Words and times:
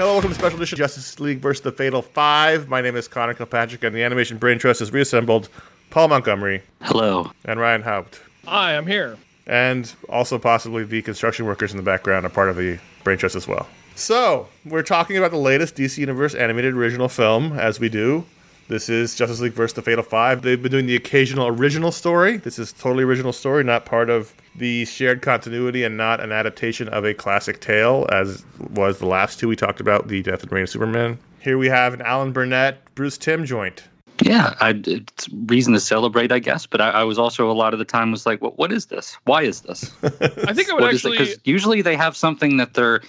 Hello, 0.00 0.14
welcome 0.14 0.30
to 0.30 0.34
Special 0.34 0.56
Edition 0.56 0.78
Justice 0.78 1.20
League 1.20 1.40
versus 1.40 1.60
the 1.60 1.72
Fatal 1.72 2.00
Five. 2.00 2.68
My 2.68 2.80
name 2.80 2.96
is 2.96 3.06
Conor 3.06 3.34
Kilpatrick, 3.34 3.84
and 3.84 3.94
the 3.94 4.02
Animation 4.02 4.38
Brain 4.38 4.58
Trust 4.58 4.80
has 4.80 4.90
reassembled 4.90 5.50
Paul 5.90 6.08
Montgomery 6.08 6.62
Hello. 6.80 7.30
and 7.44 7.60
Ryan 7.60 7.82
Haupt. 7.82 8.18
Hi, 8.46 8.78
I'm 8.78 8.86
here. 8.86 9.18
and 9.46 9.92
also 10.08 10.38
possibly 10.38 10.84
the 10.84 11.02
construction 11.02 11.44
workers 11.44 11.72
in 11.72 11.76
the 11.76 11.82
background 11.82 12.24
are 12.24 12.30
part 12.30 12.48
of 12.48 12.56
the 12.56 12.78
brain 13.04 13.18
trust 13.18 13.36
as 13.36 13.46
well. 13.46 13.68
So, 13.94 14.48
we're 14.64 14.82
talking 14.82 15.18
about 15.18 15.32
the 15.32 15.36
latest 15.36 15.76
DC 15.76 15.98
Universe 15.98 16.34
animated 16.34 16.72
original 16.72 17.10
film, 17.10 17.52
as 17.58 17.78
we 17.78 17.90
do. 17.90 18.24
This 18.70 18.88
is 18.88 19.16
Justice 19.16 19.40
League 19.40 19.54
vs. 19.54 19.74
the 19.74 19.82
Fatal 19.82 20.04
Five. 20.04 20.42
They've 20.42 20.62
been 20.62 20.70
doing 20.70 20.86
the 20.86 20.94
occasional 20.94 21.48
original 21.48 21.90
story. 21.90 22.36
This 22.36 22.56
is 22.56 22.72
totally 22.72 23.02
original 23.02 23.32
story, 23.32 23.64
not 23.64 23.84
part 23.84 24.08
of 24.08 24.32
the 24.54 24.84
shared 24.84 25.22
continuity 25.22 25.82
and 25.82 25.96
not 25.96 26.20
an 26.20 26.30
adaptation 26.30 26.88
of 26.90 27.04
a 27.04 27.12
classic 27.12 27.60
tale, 27.60 28.06
as 28.12 28.44
was 28.70 29.00
the 29.00 29.06
last 29.06 29.40
two 29.40 29.48
we 29.48 29.56
talked 29.56 29.80
about, 29.80 30.06
the 30.06 30.22
Death 30.22 30.44
and 30.44 30.52
Reign 30.52 30.62
of 30.62 30.70
Superman. 30.70 31.18
Here 31.40 31.58
we 31.58 31.66
have 31.68 31.94
an 31.94 32.02
Alan 32.02 32.30
Burnett, 32.30 32.78
Bruce 32.94 33.18
Timm 33.18 33.44
joint. 33.44 33.82
Yeah, 34.22 34.54
I, 34.60 34.80
it's 34.86 35.28
reason 35.46 35.72
to 35.72 35.80
celebrate, 35.80 36.30
I 36.30 36.38
guess. 36.38 36.64
But 36.64 36.80
I, 36.80 36.90
I 36.90 37.02
was 37.02 37.18
also 37.18 37.50
a 37.50 37.52
lot 37.52 37.72
of 37.72 37.80
the 37.80 37.84
time 37.84 38.12
was 38.12 38.24
like, 38.24 38.40
well, 38.40 38.52
what 38.54 38.70
is 38.70 38.86
this? 38.86 39.18
Why 39.24 39.42
is 39.42 39.62
this? 39.62 39.90
I 40.04 40.52
think 40.52 40.70
I 40.70 40.74
would 40.74 40.82
What 40.82 40.94
is 40.94 41.04
it? 41.04 41.08
actually. 41.08 41.18
Because 41.18 41.38
usually 41.42 41.82
they 41.82 41.96
have 41.96 42.16
something 42.16 42.56
that 42.58 42.74
they're 42.74 43.00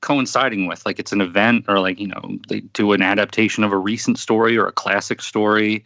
coinciding 0.00 0.66
with, 0.66 0.84
like 0.86 0.98
it's 0.98 1.12
an 1.12 1.20
event 1.20 1.64
or 1.68 1.80
like 1.80 1.98
you 1.98 2.08
know 2.08 2.38
they 2.48 2.60
do 2.60 2.92
an 2.92 3.02
adaptation 3.02 3.64
of 3.64 3.72
a 3.72 3.76
recent 3.76 4.18
story 4.18 4.56
or 4.56 4.66
a 4.66 4.72
classic 4.72 5.22
story, 5.22 5.84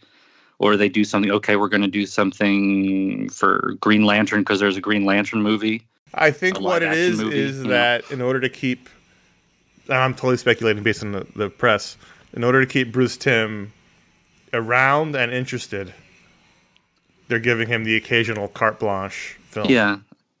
or 0.59 0.77
they 0.77 0.89
do 0.89 1.03
something. 1.03 1.31
Okay, 1.31 1.55
we're 1.55 1.69
going 1.69 1.81
to 1.81 1.87
do 1.87 2.05
something 2.05 3.29
for 3.29 3.75
Green 3.79 4.03
Lantern 4.03 4.41
because 4.41 4.59
there's 4.59 4.77
a 4.77 4.81
Green 4.81 5.05
Lantern 5.05 5.41
movie. 5.41 5.85
I 6.13 6.31
think 6.31 6.59
what 6.59 6.83
it 6.83 6.93
is 6.93 7.19
is 7.19 7.23
movie, 7.23 7.39
is 7.39 7.57
you 7.57 7.63
know? 7.63 7.69
that 7.69 8.11
in 8.11 8.21
order 8.21 8.39
to 8.39 8.49
keep, 8.49 8.89
and 9.87 9.97
I'm 9.97 10.13
totally 10.13 10.37
speculating 10.37 10.83
based 10.83 11.03
on 11.03 11.11
the, 11.11 11.27
the 11.35 11.49
press, 11.49 11.97
in 12.33 12.43
order 12.43 12.61
to 12.61 12.67
keep 12.67 12.91
Bruce 12.91 13.17
Timm 13.17 13.71
around 14.53 15.15
and 15.15 15.31
interested, 15.31 15.93
they're 17.27 17.39
giving 17.39 17.67
him 17.67 17.83
the 17.83 17.95
occasional 17.95 18.47
carte 18.47 18.79
blanche 18.79 19.37
film. 19.43 19.67
Yeah, 19.69 19.97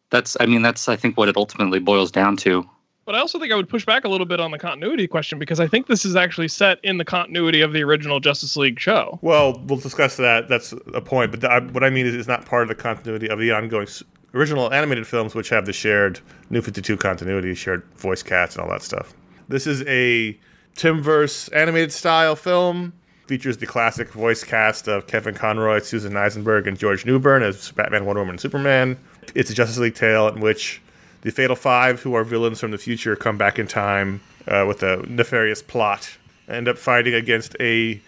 that's. 0.09 0.35
I 0.39 0.45
mean, 0.45 0.61
that's. 0.61 0.89
I 0.89 0.95
think 0.95 1.17
what 1.17 1.29
it 1.29 1.37
ultimately 1.37 1.79
boils 1.79 2.11
down 2.11 2.35
to. 2.37 2.67
But 3.09 3.15
I 3.15 3.21
also 3.21 3.39
think 3.39 3.51
I 3.51 3.55
would 3.55 3.67
push 3.67 3.87
back 3.87 4.05
a 4.05 4.07
little 4.07 4.27
bit 4.27 4.39
on 4.39 4.51
the 4.51 4.59
continuity 4.59 5.07
question 5.07 5.39
because 5.39 5.59
I 5.59 5.65
think 5.65 5.87
this 5.87 6.05
is 6.05 6.15
actually 6.15 6.47
set 6.47 6.77
in 6.83 6.99
the 6.99 7.03
continuity 7.03 7.61
of 7.61 7.73
the 7.73 7.81
original 7.81 8.19
Justice 8.19 8.55
League 8.55 8.79
show. 8.79 9.17
Well, 9.23 9.59
we'll 9.65 9.79
discuss 9.79 10.15
that. 10.17 10.47
That's 10.47 10.73
a 10.93 11.01
point. 11.01 11.31
But 11.31 11.71
what 11.73 11.83
I 11.83 11.89
mean 11.89 12.05
is, 12.05 12.13
it's 12.13 12.27
not 12.27 12.45
part 12.45 12.61
of 12.61 12.67
the 12.67 12.75
continuity 12.75 13.27
of 13.27 13.39
the 13.39 13.51
ongoing 13.51 13.87
original 14.35 14.71
animated 14.71 15.07
films, 15.07 15.33
which 15.33 15.49
have 15.49 15.65
the 15.65 15.73
shared 15.73 16.19
New 16.51 16.61
Fifty 16.61 16.83
Two 16.83 16.97
continuity, 16.97 17.55
shared 17.55 17.83
voice 17.95 18.21
cast, 18.21 18.57
and 18.57 18.63
all 18.63 18.69
that 18.69 18.83
stuff. 18.83 19.15
This 19.47 19.65
is 19.65 19.81
a 19.87 20.37
Timmverse 20.75 21.49
animated 21.51 21.91
style 21.91 22.35
film. 22.35 22.93
Features 23.25 23.57
the 23.57 23.65
classic 23.65 24.09
voice 24.09 24.43
cast 24.43 24.87
of 24.87 25.07
Kevin 25.07 25.33
Conroy, 25.33 25.79
Susan 25.79 26.15
Eisenberg, 26.15 26.67
and 26.67 26.77
George 26.77 27.07
Newbern 27.07 27.41
as 27.41 27.71
Batman, 27.71 28.05
Wonder 28.05 28.21
Woman, 28.21 28.33
and 28.33 28.39
Superman. 28.39 28.99
It's 29.33 29.49
a 29.49 29.55
Justice 29.55 29.79
League 29.79 29.95
tale 29.95 30.27
in 30.27 30.41
which 30.41 30.79
the 31.21 31.31
Fatal 31.31 31.55
Five, 31.55 32.01
who 32.01 32.13
are 32.13 32.23
villains 32.23 32.59
from 32.59 32.71
the 32.71 32.77
future, 32.77 33.15
come 33.15 33.37
back 33.37 33.59
in 33.59 33.67
time 33.67 34.21
uh, 34.47 34.65
with 34.67 34.83
a 34.83 35.05
nefarious 35.07 35.61
plot, 35.61 36.09
end 36.47 36.67
up 36.67 36.77
fighting 36.77 37.13
against 37.13 37.55
a 37.59 38.01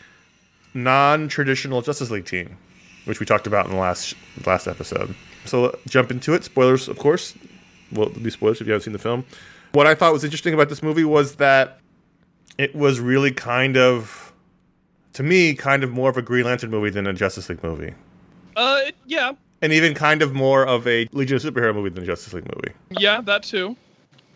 non-traditional 0.73 1.81
Justice 1.81 2.09
League 2.11 2.25
team, 2.25 2.57
which 3.05 3.19
we 3.19 3.25
talked 3.25 3.47
about 3.47 3.65
in 3.65 3.71
the 3.71 3.77
last 3.77 4.15
last 4.45 4.67
episode. 4.67 5.13
So 5.45 5.65
uh, 5.65 5.75
jump 5.87 6.11
into 6.11 6.33
it. 6.33 6.43
Spoilers, 6.43 6.87
of 6.87 6.97
course. 6.97 7.35
Well, 7.91 8.09
be 8.09 8.29
spoilers 8.29 8.61
if 8.61 8.67
you 8.67 8.73
haven't 8.73 8.85
seen 8.85 8.93
the 8.93 8.99
film. 8.99 9.25
What 9.73 9.87
I 9.87 9.95
thought 9.95 10.13
was 10.13 10.23
interesting 10.23 10.53
about 10.53 10.69
this 10.69 10.81
movie 10.81 11.03
was 11.03 11.35
that 11.35 11.79
it 12.57 12.75
was 12.75 12.99
really 12.99 13.31
kind 13.31 13.75
of, 13.77 14.33
to 15.13 15.23
me, 15.23 15.53
kind 15.53 15.83
of 15.83 15.91
more 15.91 16.09
of 16.09 16.17
a 16.17 16.21
Green 16.21 16.45
Lantern 16.45 16.69
movie 16.69 16.89
than 16.89 17.07
a 17.07 17.13
Justice 17.13 17.49
League 17.49 17.63
movie, 17.63 17.93
Uh, 18.55 18.79
yeah, 19.05 19.33
and 19.61 19.71
even 19.73 19.93
kind 19.93 20.21
of 20.21 20.33
more 20.33 20.65
of 20.65 20.87
a 20.87 21.07
Legion 21.11 21.37
of 21.37 21.43
Superhero 21.43 21.73
movie 21.73 21.89
than 21.89 22.03
a 22.03 22.07
Justice 22.07 22.33
League 22.33 22.45
movie. 22.55 22.73
yeah, 22.91 23.21
that 23.21 23.43
too. 23.43 23.75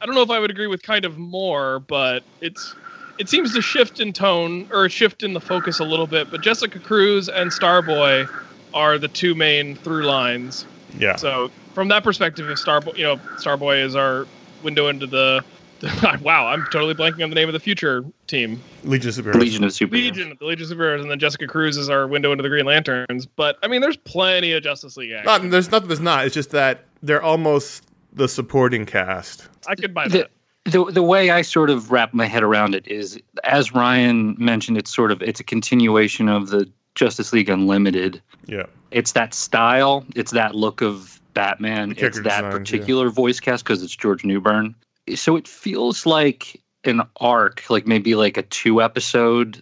I 0.01 0.05
don't 0.05 0.15
know 0.15 0.21
if 0.21 0.29
I 0.29 0.39
would 0.39 0.51
agree 0.51 0.67
with 0.67 0.83
kind 0.83 1.05
of 1.05 1.17
more, 1.17 1.79
but 1.79 2.23
it's 2.41 2.75
it 3.17 3.29
seems 3.29 3.53
to 3.53 3.61
shift 3.61 3.99
in 3.99 4.13
tone 4.13 4.67
or 4.71 4.89
shift 4.89 5.23
in 5.23 5.33
the 5.33 5.41
focus 5.41 5.79
a 5.79 5.85
little 5.85 6.07
bit. 6.07 6.29
But 6.29 6.41
Jessica 6.41 6.79
Cruz 6.79 7.29
and 7.29 7.49
Starboy 7.49 8.29
are 8.73 8.97
the 8.97 9.07
two 9.07 9.33
main 9.35 9.75
through 9.75 10.03
lines. 10.03 10.65
Yeah. 10.99 11.15
So 11.15 11.49
from 11.73 11.87
that 11.89 12.03
perspective, 12.03 12.49
if 12.49 12.57
Starboy, 12.59 12.97
you 12.97 13.03
know, 13.03 13.17
Starboy 13.37 13.83
is 13.83 13.95
our 13.95 14.27
window 14.63 14.87
into 14.87 15.07
the, 15.07 15.43
wow, 16.21 16.47
I'm 16.47 16.65
totally 16.71 16.93
blanking 16.93 17.23
on 17.23 17.29
the 17.29 17.35
name 17.35 17.49
of 17.49 17.53
the 17.53 17.59
future 17.59 18.03
team. 18.27 18.61
Legion 18.83 19.09
of 19.09 19.15
Superheroes. 19.15 19.39
Legion 19.39 19.63
of 19.63 19.71
Superheroes. 19.71 19.91
Legion, 19.91 20.37
the 20.39 20.45
Legion 20.45 20.71
of 20.71 20.77
Superheroes, 20.77 21.01
and 21.01 21.11
then 21.11 21.19
Jessica 21.19 21.47
Cruz 21.47 21.77
is 21.77 21.89
our 21.89 22.07
window 22.07 22.31
into 22.31 22.41
the 22.41 22.49
Green 22.49 22.65
Lanterns. 22.65 23.25
But 23.25 23.57
I 23.63 23.67
mean, 23.67 23.81
there's 23.81 23.97
plenty 23.97 24.51
of 24.53 24.63
Justice 24.63 24.97
League 24.97 25.11
action. 25.11 25.25
Not, 25.25 25.51
there's 25.51 25.71
nothing 25.71 25.89
that's 25.89 26.01
not. 26.01 26.25
It's 26.25 26.33
just 26.33 26.51
that 26.51 26.85
they're 27.03 27.21
almost 27.21 27.85
the 28.13 28.27
supporting 28.27 28.85
cast. 28.85 29.47
I 29.67 29.75
could 29.75 29.93
buy 29.93 30.07
the, 30.07 30.27
that. 30.65 30.71
the 30.71 30.91
the 30.91 31.03
way 31.03 31.29
I 31.29 31.41
sort 31.41 31.69
of 31.69 31.91
wrap 31.91 32.13
my 32.13 32.25
head 32.25 32.43
around 32.43 32.75
it 32.75 32.87
is, 32.87 33.19
as 33.43 33.73
Ryan 33.73 34.35
mentioned, 34.39 34.77
it's 34.77 34.93
sort 34.93 35.11
of 35.11 35.21
it's 35.21 35.39
a 35.39 35.43
continuation 35.43 36.29
of 36.29 36.49
the 36.49 36.69
Justice 36.95 37.33
League 37.33 37.49
Unlimited. 37.49 38.21
Yeah. 38.47 38.63
It's 38.91 39.11
that 39.11 39.33
style, 39.33 40.05
it's 40.15 40.31
that 40.31 40.55
look 40.55 40.81
of 40.81 41.21
Batman, 41.33 41.91
it's 41.91 41.99
character 41.99 42.23
that 42.23 42.41
designs, 42.41 42.53
yeah. 42.53 42.57
particular 42.57 43.09
voice 43.09 43.39
cast 43.39 43.65
because 43.65 43.83
it's 43.83 43.95
George 43.95 44.23
Newbern. 44.23 44.73
So 45.13 45.35
it 45.35 45.47
feels 45.47 46.05
like 46.05 46.61
an 46.83 47.01
arc, 47.19 47.69
like 47.69 47.85
maybe 47.85 48.15
like 48.15 48.37
a 48.37 48.43
two 48.43 48.81
episode 48.81 49.61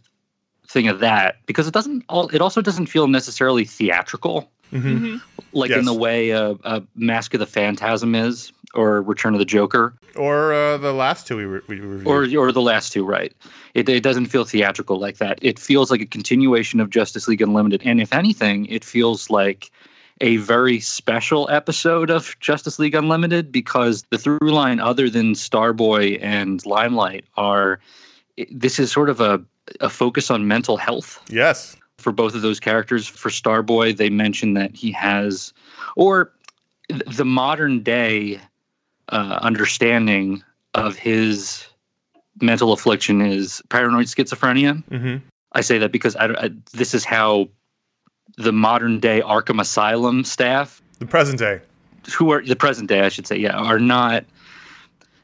thing 0.68 0.88
of 0.88 1.00
that, 1.00 1.38
because 1.46 1.68
it 1.68 1.74
doesn't 1.74 2.06
all. 2.10 2.30
It 2.30 2.42
also 2.42 2.62
doesn't 2.62 2.86
feel 2.88 3.08
necessarily 3.08 3.66
theatrical 3.66 4.50
hmm 4.72 5.18
like 5.52 5.70
Yes. 5.70 5.80
in 5.80 5.86
the 5.86 5.94
way 5.94 6.32
a, 6.32 6.52
a 6.64 6.82
Mask 6.96 7.34
of 7.36 7.40
the 7.40 7.46
Phantasm 7.46 8.16
is, 8.16 8.52
or 8.74 9.04
Return 9.04 9.34
of 9.36 9.40
the 9.40 9.46
Joker, 9.46 9.94
Or 10.16 10.52
uh, 10.52 10.78
the 10.78 10.94
last 10.94 11.28
two 11.28 11.38
we, 11.38 11.46
re- 11.46 11.62
we 11.68 11.80
reviewed. 11.80 12.08
or 12.08 12.48
or 12.48 12.52
the 12.52 12.62
last 12.62 12.92
two, 12.92 13.06
right? 13.06 13.32
It, 13.76 13.88
it 13.88 14.02
doesn't 14.02 14.26
feel 14.28 14.46
theatrical 14.46 14.98
like 15.00 15.18
that. 15.18 15.38
It 15.44 15.60
feels 15.60 15.92
like 15.92 16.02
a 16.02 16.08
continuation 16.08 16.80
of 16.80 16.90
Justice 16.90 17.28
League 17.28 17.42
Unlimited, 17.42 17.84
and 17.86 18.02
if 18.02 18.14
anything, 18.14 18.66
it 18.66 18.84
feels 18.84 19.30
like 19.30 19.70
a 20.22 20.38
very 20.38 20.80
special 20.80 21.50
episode 21.50 22.10
of 22.10 22.38
Justice 22.40 22.80
League 22.80 22.96
Unlimited 22.96 23.52
because 23.52 24.04
the 24.10 24.18
through 24.18 24.40
line, 24.42 24.80
other 24.80 25.10
than 25.10 25.34
Starboy 25.34 26.20
and 26.22 26.66
Limelight, 26.66 27.26
are 27.38 27.80
this 28.52 28.80
is 28.80 28.92
sort 28.92 29.10
of 29.10 29.20
a 29.22 29.44
a 29.80 29.90
focus 29.90 30.30
on 30.30 30.48
mental 30.48 30.78
health 30.78 31.22
yes. 31.30 31.76
for 31.98 32.12
both 32.12 32.36
of 32.36 32.42
those 32.42 32.60
characters. 32.60 33.08
For 33.08 33.30
Starboy, 33.30 33.96
they 33.96 34.10
mention 34.10 34.54
that 34.56 34.76
he 34.76 34.92
has, 34.92 35.54
or 35.96 36.34
the 36.90 37.26
modern 37.26 37.82
day 37.82 38.40
uh, 39.10 39.40
understanding 39.42 40.44
of 40.74 40.98
his 40.98 41.66
mental 42.42 42.74
affliction 42.74 43.22
is 43.22 43.62
paranoid 43.70 44.08
schizophrenia. 44.08 44.84
hmm 44.90 45.18
I 45.56 45.62
say 45.62 45.78
that 45.78 45.92
because 45.92 46.16
I, 46.16 46.34
I, 46.34 46.50
this 46.74 46.96
is 46.96 47.06
how 47.06 47.48
the 48.38 48.52
modern 48.52 49.00
day 49.00 49.22
Arkham 49.22 49.60
Asylum 49.62 50.24
staff, 50.24 50.82
The 51.00 51.06
present 51.06 51.40
day. 51.40 51.62
who 52.18 52.32
are 52.32 52.42
the 52.44 52.56
present 52.56 52.90
day, 52.90 53.02
I 53.02 53.10
should 53.10 53.28
say, 53.28 53.38
yeah, 53.38 53.56
are 53.58 53.80
not 53.80 54.26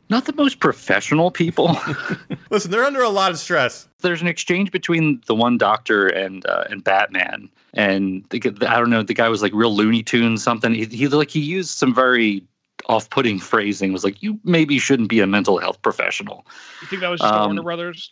not 0.09 0.25
the 0.25 0.33
most 0.33 0.59
professional 0.59 1.29
people. 1.29 1.77
Listen, 2.49 2.71
they're 2.71 2.83
under 2.83 3.01
a 3.03 3.09
lot 3.09 3.29
of 3.31 3.37
stress. 3.37 3.87
there's 4.01 4.21
an 4.21 4.27
exchange 4.27 4.71
between 4.71 5.21
the 5.27 5.35
one 5.35 5.57
doctor 5.57 6.07
and 6.07 6.45
uh, 6.47 6.63
and 6.69 6.83
Batman, 6.83 7.49
and 7.73 8.23
the, 8.29 8.39
g- 8.39 8.49
I 8.65 8.79
don't 8.79 8.89
know. 8.89 9.03
The 9.03 9.13
guy 9.13 9.29
was 9.29 9.41
like 9.43 9.53
real 9.53 9.75
Looney 9.75 10.01
Tunes 10.03 10.41
something. 10.43 10.73
He, 10.73 10.85
he 10.85 11.07
like 11.07 11.29
he 11.29 11.39
used 11.39 11.69
some 11.77 11.93
very 11.93 12.43
off-putting 12.87 13.39
phrasing. 13.39 13.93
Was 13.93 14.03
like 14.03 14.23
you 14.23 14.39
maybe 14.43 14.79
shouldn't 14.79 15.09
be 15.09 15.19
a 15.19 15.27
mental 15.27 15.59
health 15.59 15.79
professional. 15.83 16.45
You 16.81 16.87
think 16.87 17.01
that 17.01 17.09
was 17.09 17.19
just 17.21 17.31
Um, 17.31 17.45
Warner 17.47 17.61
Brothers 17.63 18.11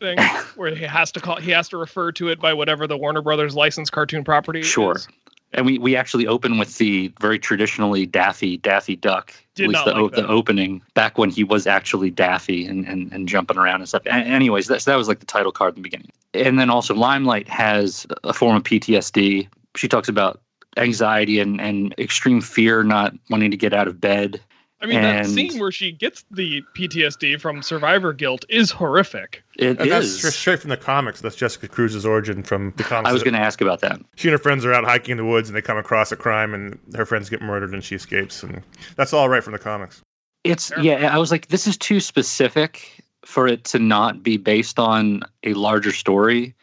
thing, 0.00 0.18
where 0.56 0.74
he 0.74 0.84
has 0.84 1.12
to 1.12 1.20
call, 1.20 1.36
he 1.36 1.50
has 1.50 1.68
to 1.70 1.76
refer 1.76 2.12
to 2.12 2.28
it 2.28 2.40
by 2.40 2.54
whatever 2.54 2.86
the 2.86 2.96
Warner 2.96 3.22
Brothers 3.22 3.54
licensed 3.54 3.92
cartoon 3.92 4.24
property 4.24 4.62
Sure. 4.62 4.96
is? 4.96 5.08
And 5.54 5.64
we, 5.64 5.78
we 5.78 5.96
actually 5.96 6.26
open 6.26 6.58
with 6.58 6.76
the 6.76 7.10
very 7.20 7.38
traditionally 7.38 8.04
Daffy 8.04 8.58
Daffy 8.58 8.96
Duck. 8.96 9.32
Did 9.54 9.64
at 9.64 9.68
least 9.70 9.84
the, 9.86 9.92
like 9.92 10.12
the 10.12 10.26
opening 10.26 10.82
back 10.92 11.16
when 11.16 11.30
he 11.30 11.42
was 11.42 11.66
actually 11.66 12.10
Daffy 12.10 12.66
and, 12.66 12.86
and, 12.86 13.10
and 13.12 13.26
jumping 13.26 13.56
around 13.56 13.80
and 13.80 13.88
stuff. 13.88 14.02
A- 14.04 14.12
anyways, 14.12 14.66
that's, 14.66 14.84
that 14.84 14.96
was 14.96 15.08
like 15.08 15.20
the 15.20 15.26
title 15.26 15.50
card 15.50 15.74
in 15.74 15.76
the 15.76 15.82
beginning. 15.82 16.10
And 16.34 16.58
then 16.58 16.68
also 16.68 16.94
Limelight 16.94 17.48
has 17.48 18.06
a 18.24 18.34
form 18.34 18.56
of 18.56 18.62
PTSD. 18.62 19.48
She 19.74 19.88
talks 19.88 20.08
about 20.08 20.42
anxiety 20.76 21.40
and, 21.40 21.60
and 21.62 21.94
extreme 21.98 22.42
fear, 22.42 22.82
not 22.84 23.14
wanting 23.30 23.50
to 23.50 23.56
get 23.56 23.72
out 23.72 23.88
of 23.88 23.98
bed. 23.98 24.40
I 24.80 24.86
mean, 24.86 25.02
that 25.02 25.26
scene 25.26 25.58
where 25.58 25.72
she 25.72 25.90
gets 25.90 26.24
the 26.30 26.62
PTSD 26.76 27.40
from 27.40 27.62
survivor 27.62 28.12
guilt 28.12 28.44
is 28.48 28.70
horrific. 28.70 29.42
It 29.56 29.80
And 29.80 29.90
that's 29.90 30.06
is. 30.06 30.18
stra- 30.18 30.30
straight 30.30 30.60
from 30.60 30.70
the 30.70 30.76
comics. 30.76 31.20
That's 31.20 31.34
Jessica 31.34 31.66
Cruz's 31.66 32.06
origin 32.06 32.44
from 32.44 32.72
the 32.76 32.84
comics. 32.84 33.10
I 33.10 33.12
was 33.12 33.24
going 33.24 33.34
to 33.34 33.40
ask 33.40 33.60
about 33.60 33.80
that. 33.80 34.00
She 34.14 34.28
and 34.28 34.32
her 34.32 34.38
friends 34.38 34.64
are 34.64 34.72
out 34.72 34.84
hiking 34.84 35.12
in 35.12 35.16
the 35.16 35.24
woods 35.24 35.48
and 35.48 35.56
they 35.56 35.62
come 35.62 35.78
across 35.78 36.12
a 36.12 36.16
crime 36.16 36.54
and 36.54 36.78
her 36.94 37.04
friends 37.04 37.28
get 37.28 37.42
murdered 37.42 37.72
and 37.74 37.82
she 37.82 37.96
escapes. 37.96 38.42
And 38.44 38.62
that's 38.94 39.12
all 39.12 39.28
right 39.28 39.42
from 39.42 39.52
the 39.52 39.58
comics. 39.58 40.00
It's 40.44 40.68
Sure. 40.68 40.78
yeah. 40.78 41.12
I 41.12 41.18
was 41.18 41.32
like, 41.32 41.48
this 41.48 41.66
is 41.66 41.76
too 41.76 41.98
specific 41.98 43.02
for 43.24 43.48
it 43.48 43.64
to 43.64 43.80
not 43.80 44.22
be 44.22 44.36
based 44.36 44.78
on 44.78 45.22
a 45.42 45.54
larger 45.54 45.90
story, 45.92 46.54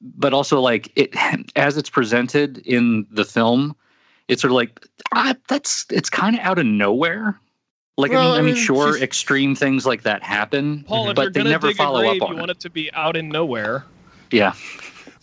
but 0.00 0.32
also 0.32 0.60
like 0.60 0.92
it 0.94 1.10
as 1.56 1.76
it's 1.76 1.90
presented 1.90 2.58
in 2.58 3.06
the 3.10 3.24
film, 3.24 3.74
it's 4.28 4.42
sort 4.42 4.50
of 4.50 4.56
like 4.56 4.86
ah, 5.12 5.34
that's 5.48 5.86
it's 5.90 6.10
kind 6.10 6.36
of 6.36 6.42
out 6.42 6.58
of 6.58 6.66
nowhere. 6.66 7.38
Like 7.96 8.10
Well, 8.10 8.32
I 8.32 8.38
I 8.38 8.38
mean, 8.38 8.38
I 8.38 8.42
mean, 8.46 8.54
mean, 8.54 8.64
sure, 8.64 8.92
she's- 8.94 9.02
extreme 9.02 9.54
things 9.54 9.86
like 9.86 10.02
that 10.02 10.22
happen, 10.22 10.82
Paul, 10.84 11.14
but 11.14 11.32
they 11.34 11.44
never 11.44 11.72
follow 11.74 12.00
grave, 12.00 12.20
up 12.22 12.28
on 12.28 12.32
you 12.34 12.36
it. 12.38 12.40
want 12.40 12.50
it 12.50 12.60
to 12.60 12.70
be 12.70 12.92
out 12.92 13.16
in 13.16 13.28
nowhere. 13.28 13.84
Yeah, 14.32 14.54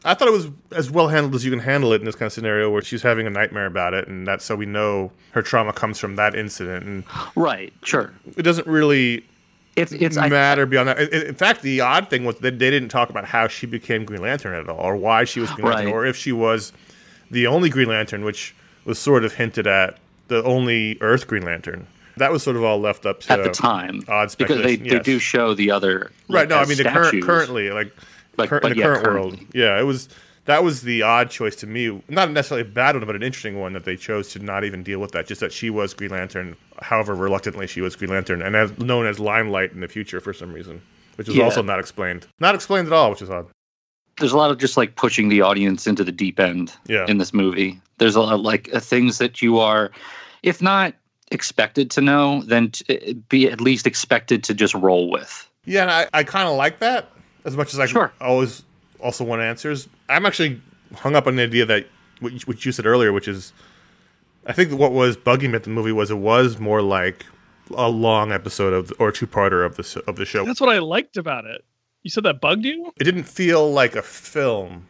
I 0.05 0.13
thought 0.13 0.29
it 0.29 0.31
was 0.31 0.47
as 0.71 0.89
well 0.89 1.09
handled 1.09 1.35
as 1.35 1.43
you 1.43 1.51
can 1.51 1.59
handle 1.59 1.91
it 1.91 1.99
in 1.99 2.05
this 2.05 2.15
kind 2.15 2.27
of 2.27 2.33
scenario 2.33 2.69
where 2.69 2.81
she's 2.81 3.01
having 3.01 3.27
a 3.27 3.29
nightmare 3.29 3.65
about 3.65 3.93
it. 3.93 4.07
And 4.07 4.25
that's 4.25 4.45
so 4.45 4.55
we 4.55 4.65
know 4.65 5.11
her 5.31 5.41
trauma 5.41 5.73
comes 5.73 5.99
from 5.99 6.15
that 6.15 6.33
incident. 6.33 6.85
And 6.85 7.03
right, 7.35 7.73
sure. 7.83 8.13
it 8.37 8.43
doesn't 8.43 8.67
really 8.67 9.25
It's 9.75 9.91
it's 9.91 10.15
I, 10.15 10.29
matter 10.29 10.65
beyond 10.65 10.87
that. 10.89 10.99
In, 10.99 11.27
in 11.27 11.35
fact, 11.35 11.61
the 11.63 11.81
odd 11.81 12.09
thing 12.09 12.23
was 12.23 12.37
that 12.37 12.57
they 12.59 12.69
didn't 12.69 12.87
talk 12.89 13.09
about 13.09 13.25
how 13.25 13.49
she 13.49 13.65
became 13.67 14.05
Green 14.05 14.21
Lantern 14.21 14.53
at 14.55 14.69
all, 14.69 14.79
or 14.79 14.95
why 14.95 15.25
she 15.25 15.41
was 15.41 15.51
Green 15.51 15.67
Lantern, 15.67 15.85
Right. 15.87 15.93
or 15.93 16.05
if 16.05 16.15
she 16.15 16.31
was 16.31 16.71
the 17.31 17.47
only 17.47 17.69
Green 17.69 17.89
Lantern, 17.89 18.23
which 18.23 18.55
was 18.85 18.99
sort 18.99 19.23
of 19.25 19.33
hinted 19.33 19.67
at 19.67 19.97
the 20.27 20.43
only 20.43 20.97
Earth 21.01 21.27
Green 21.27 21.43
Lantern. 21.43 21.85
That 22.17 22.31
was 22.31 22.43
sort 22.43 22.55
of 22.57 22.63
all 22.63 22.79
left 22.79 23.05
up 23.05 23.21
to 23.21 23.31
at 23.33 23.43
the 23.43 23.49
time 23.49 24.03
odd 24.07 24.35
because 24.37 24.57
they, 24.61 24.75
speculation, 24.75 24.87
they 24.89 24.99
do 24.99 25.17
show 25.19 25.53
the 25.53 25.71
other 25.71 26.11
right. 26.29 26.47
No, 26.47 26.57
I 26.57 26.65
mean 26.65 26.77
the 26.77 26.83
current 26.83 27.23
currently 27.23 27.71
like 27.71 27.93
Like, 28.37 28.49
cur- 28.49 28.59
but 28.59 28.71
in 28.71 28.77
the 28.77 28.81
yeah, 28.81 28.87
current 28.87 29.03
currently. 29.05 29.37
world. 29.37 29.47
Yeah, 29.53 29.79
it 29.79 29.83
was 29.83 30.09
that 30.45 30.63
was 30.63 30.81
the 30.81 31.03
odd 31.03 31.29
choice 31.29 31.55
to 31.57 31.67
me. 31.67 32.01
Not 32.09 32.31
necessarily 32.31 32.67
a 32.67 32.71
bad 32.71 32.95
one, 32.95 33.05
but 33.05 33.15
an 33.15 33.23
interesting 33.23 33.59
one 33.59 33.73
that 33.73 33.85
they 33.85 33.95
chose 33.95 34.29
to 34.33 34.39
not 34.39 34.63
even 34.63 34.83
deal 34.83 34.99
with 34.99 35.11
that. 35.11 35.27
Just 35.27 35.39
that 35.41 35.53
she 35.53 35.69
was 35.69 35.93
Green 35.93 36.11
Lantern, 36.11 36.55
however 36.81 37.15
reluctantly 37.15 37.67
she 37.67 37.79
was 37.81 37.95
Green 37.95 38.09
Lantern, 38.11 38.41
and 38.41 38.55
as 38.55 38.77
known 38.79 39.05
as 39.05 39.19
Limelight 39.19 39.71
in 39.71 39.79
the 39.81 39.87
future 39.87 40.19
for 40.19 40.33
some 40.33 40.51
reason, 40.51 40.81
which 41.15 41.29
is 41.29 41.35
Yeah. 41.35 41.43
also 41.45 41.61
not 41.61 41.79
explained. 41.79 42.25
Not 42.39 42.55
explained 42.55 42.87
at 42.87 42.93
all, 42.93 43.11
which 43.11 43.21
is 43.21 43.29
odd. 43.29 43.47
There's 44.21 44.31
a 44.31 44.37
lot 44.37 44.49
of 44.51 44.57
just 44.57 44.77
like 44.77 44.95
pushing 44.95 45.27
the 45.27 45.41
audience 45.41 45.85
into 45.87 46.03
the 46.05 46.11
deep 46.13 46.39
end 46.39 46.73
Yeah. 46.87 47.05
in 47.09 47.17
this 47.17 47.33
movie. 47.33 47.81
There's 47.97 48.15
a 48.15 48.21
lot 48.21 48.33
of 48.33 48.39
like 48.41 48.73
uh, 48.73 48.79
things 48.79 49.17
that 49.17 49.41
you 49.41 49.59
are, 49.59 49.91
if 50.43 50.61
not 50.61 50.93
expected 51.31 51.91
to 51.91 52.01
know, 52.01 52.41
then 52.43 52.71
t- 52.71 53.13
be 53.29 53.49
at 53.49 53.59
least 53.59 53.85
expected 53.85 54.43
to 54.45 54.53
just 54.53 54.73
roll 54.73 55.09
with. 55.11 55.49
Yeah, 55.65 55.81
and 55.83 55.91
I, 55.91 56.07
I 56.13 56.23
kind 56.23 56.47
of 56.47 56.55
like 56.55 56.79
that 56.79 57.09
as 57.45 57.57
much 57.57 57.73
as 57.73 57.79
I 57.79 57.85
Sure. 57.85 58.11
always 58.21 58.63
also 58.99 59.23
want 59.23 59.41
answers. 59.41 59.87
I'm 60.09 60.25
actually 60.25 60.61
hung 60.95 61.15
up 61.15 61.27
on 61.27 61.35
the 61.35 61.43
idea 61.43 61.65
that 61.65 61.87
which 62.19 62.65
you, 62.65 62.71
said 62.71 62.85
earlier, 62.85 63.11
which 63.13 63.27
is, 63.27 63.51
I 64.45 64.53
think 64.53 64.71
what 64.77 64.91
was 64.91 65.17
bugging 65.17 65.49
me 65.49 65.55
at 65.55 65.63
the 65.63 65.69
movie 65.71 65.91
was 65.91 66.11
it 66.11 66.17
was 66.17 66.59
more 66.59 66.81
like 66.81 67.25
a 67.75 67.89
long 67.89 68.31
episode 68.31 68.73
of 68.73 68.91
or 68.99 69.11
two 69.11 69.25
parter 69.25 69.65
of 69.65 69.77
the 69.77 70.03
of 70.07 70.17
the 70.17 70.25
show. 70.25 70.43
That's 70.45 70.59
what 70.61 70.69
I 70.69 70.79
liked 70.79 71.17
about 71.17 71.45
it. 71.45 71.63
You 72.03 72.09
said 72.09 72.23
that 72.23 72.41
bugged 72.41 72.65
you? 72.65 72.91
It 72.99 73.03
didn't 73.03 73.23
feel 73.25 73.71
like 73.71 73.95
a 73.95 74.01
film. 74.01 74.87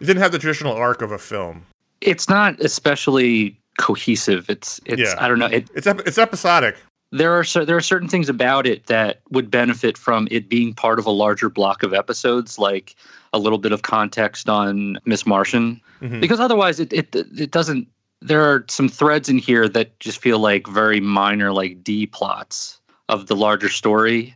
It 0.00 0.04
didn't 0.06 0.22
have 0.22 0.32
the 0.32 0.38
traditional 0.38 0.72
arc 0.74 1.02
of 1.02 1.10
a 1.12 1.18
film. 1.18 1.64
It's 2.00 2.28
not 2.28 2.58
especially 2.60 3.58
cohesive. 3.78 4.48
It's 4.48 4.80
it's 4.84 5.00
Yeah. 5.02 5.14
I 5.18 5.28
don't 5.28 5.38
know. 5.38 5.46
It, 5.46 5.68
It's 5.74 5.86
ep- 5.86 6.06
it's 6.06 6.18
episodic. 6.18 6.76
there 7.10 7.32
are 7.32 7.42
cer- 7.44 7.64
there 7.64 7.76
are 7.76 7.80
certain 7.80 8.08
things 8.08 8.28
about 8.28 8.66
it 8.66 8.86
that 8.86 9.20
would 9.30 9.50
benefit 9.50 9.96
from 9.98 10.28
it 10.30 10.48
being 10.48 10.72
part 10.74 10.98
of 10.98 11.06
a 11.06 11.10
larger 11.10 11.48
block 11.48 11.82
of 11.82 11.92
episodes, 11.92 12.58
like 12.58 12.94
a 13.32 13.38
little 13.38 13.58
bit 13.58 13.72
of 13.72 13.82
context 13.82 14.48
on 14.48 14.98
Miss 15.04 15.26
Martian, 15.26 15.80
Mhm. 16.02 16.20
because 16.20 16.38
otherwise 16.38 16.78
it, 16.78 16.92
it 16.92 17.14
it 17.14 17.50
doesn't. 17.50 17.88
There 18.20 18.42
are 18.42 18.64
some 18.68 18.88
threads 18.88 19.28
in 19.28 19.38
here 19.38 19.68
that 19.68 19.98
just 20.00 20.18
feel 20.18 20.38
like 20.38 20.66
very 20.68 21.00
minor, 21.00 21.52
like 21.52 21.82
D 21.82 22.06
plots 22.06 22.80
of 23.08 23.26
the 23.26 23.36
larger 23.36 23.68
story, 23.68 24.34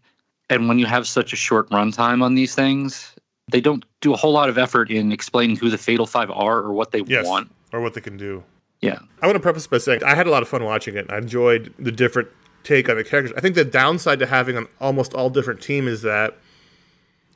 and 0.50 0.69
when 0.69 0.78
you 0.78 0.87
have 0.87 1.07
such 1.07 1.33
a 1.33 1.37
short 1.37 1.69
runtime 1.71 2.23
on 2.23 2.35
these 2.35 2.55
things, 2.55 3.14
they 3.50 3.61
don't 3.61 3.85
do 4.00 4.12
a 4.12 4.17
whole 4.17 4.33
lot 4.33 4.49
of 4.49 4.59
effort 4.59 4.90
in 4.90 5.12
explaining 5.12 5.57
who 5.57 5.71
the 5.71 5.78
Fatal 5.78 6.07
Five 6.07 6.31
are 6.31 6.59
or 6.59 6.73
what 6.73 6.90
they 6.93 7.02
Yes, 7.07 7.26
want. 7.26 7.50
or 7.73 7.81
what 7.81 7.95
they 7.95 8.00
can 8.00 8.17
do. 8.17 8.43
Yeah, 8.81 8.99
I 9.23 9.26
want 9.26 9.35
to 9.37 9.40
preface 9.40 9.67
by 9.67 9.78
saying 9.78 10.05
I 10.05 10.14
had 10.14 10.26
a 10.26 10.31
lot 10.31 10.43
of 10.43 10.49
fun 10.49 10.62
watching 10.64 10.97
it. 10.97 11.07
I 11.11 11.19
enjoyed 11.19 11.75
the 11.78 11.90
different 11.90 12.28
take 12.62 12.88
on 12.88 12.97
the 12.97 13.05
characters. 13.05 13.33
I 13.37 13.40
think 13.40 13.55
the 13.57 13.64
downside 13.64 14.19
to 14.21 14.26
having 14.26 14.57
an 14.57 14.67
almost 14.81 15.14
all 15.14 15.31
different 15.31 15.61
team 15.61 15.88
is 15.88 16.02
that 16.02 16.37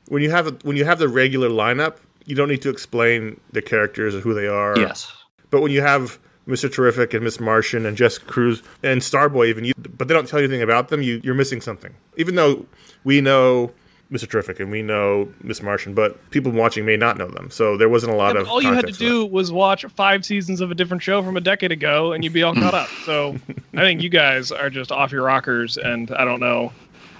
when 0.07 0.21
you 0.21 0.31
have 0.31 0.47
a, 0.47 0.51
when 0.63 0.77
you 0.77 0.85
have 0.85 0.99
the 0.99 1.09
regular 1.09 1.49
lineup, 1.49 1.97
you 2.25 2.35
don't 2.35 2.47
need 2.47 2.61
to 2.61 2.69
explain 2.69 3.39
the 3.51 3.61
characters 3.61 4.15
or 4.15 4.21
who 4.21 4.33
they 4.33 4.47
are. 4.47 4.77
yes, 4.77 5.11
But 5.49 5.61
when 5.61 5.71
you 5.71 5.81
have 5.81 6.17
Mr. 6.47 6.71
Terrific 6.71 7.13
and 7.13 7.23
Miss 7.23 7.39
Martian 7.39 7.85
and 7.85 7.95
Jessica 7.95 8.25
Cruz 8.25 8.61
and 8.83 9.01
Starboy, 9.01 9.47
even 9.47 9.63
you, 9.63 9.73
but 9.97 10.07
they 10.07 10.13
don't 10.13 10.27
tell 10.27 10.39
you 10.39 10.45
anything 10.45 10.61
about 10.61 10.89
them, 10.89 11.01
you 11.01 11.21
you're 11.23 11.35
missing 11.35 11.61
something. 11.61 11.93
Even 12.17 12.35
though 12.35 12.65
we 13.03 13.21
know 13.21 13.71
Mr. 14.11 14.29
Terrific 14.29 14.59
and 14.59 14.69
we 14.69 14.81
know 14.81 15.31
Miss 15.41 15.61
Martian, 15.63 15.93
but 15.93 16.29
people 16.29 16.51
watching 16.51 16.85
may 16.85 16.97
not 16.97 17.17
know 17.17 17.27
them. 17.27 17.49
So 17.49 17.77
there 17.77 17.89
wasn't 17.89 18.13
a 18.13 18.15
lot 18.15 18.35
Yeah, 18.35 18.41
of 18.41 18.49
all 18.49 18.61
you 18.61 18.73
had 18.73 18.85
to 18.85 18.93
do 18.93 19.25
was 19.25 19.51
watch 19.51 19.85
five 19.85 20.23
seasons 20.23 20.61
of 20.61 20.69
a 20.69 20.75
different 20.75 21.01
show 21.01 21.23
from 21.23 21.35
a 21.37 21.41
decade 21.41 21.71
ago, 21.71 22.13
and 22.13 22.23
you'd 22.23 22.33
be 22.33 22.43
all 22.43 22.53
caught 22.53 22.75
up. 22.75 22.89
So 23.05 23.37
I 23.73 23.81
think 23.81 24.01
you 24.03 24.09
guys 24.09 24.51
are 24.51 24.69
just 24.69 24.91
off 24.91 25.11
your 25.11 25.23
rockers, 25.23 25.77
and 25.77 26.11
I 26.11 26.25
don't 26.25 26.39
know. 26.39 26.71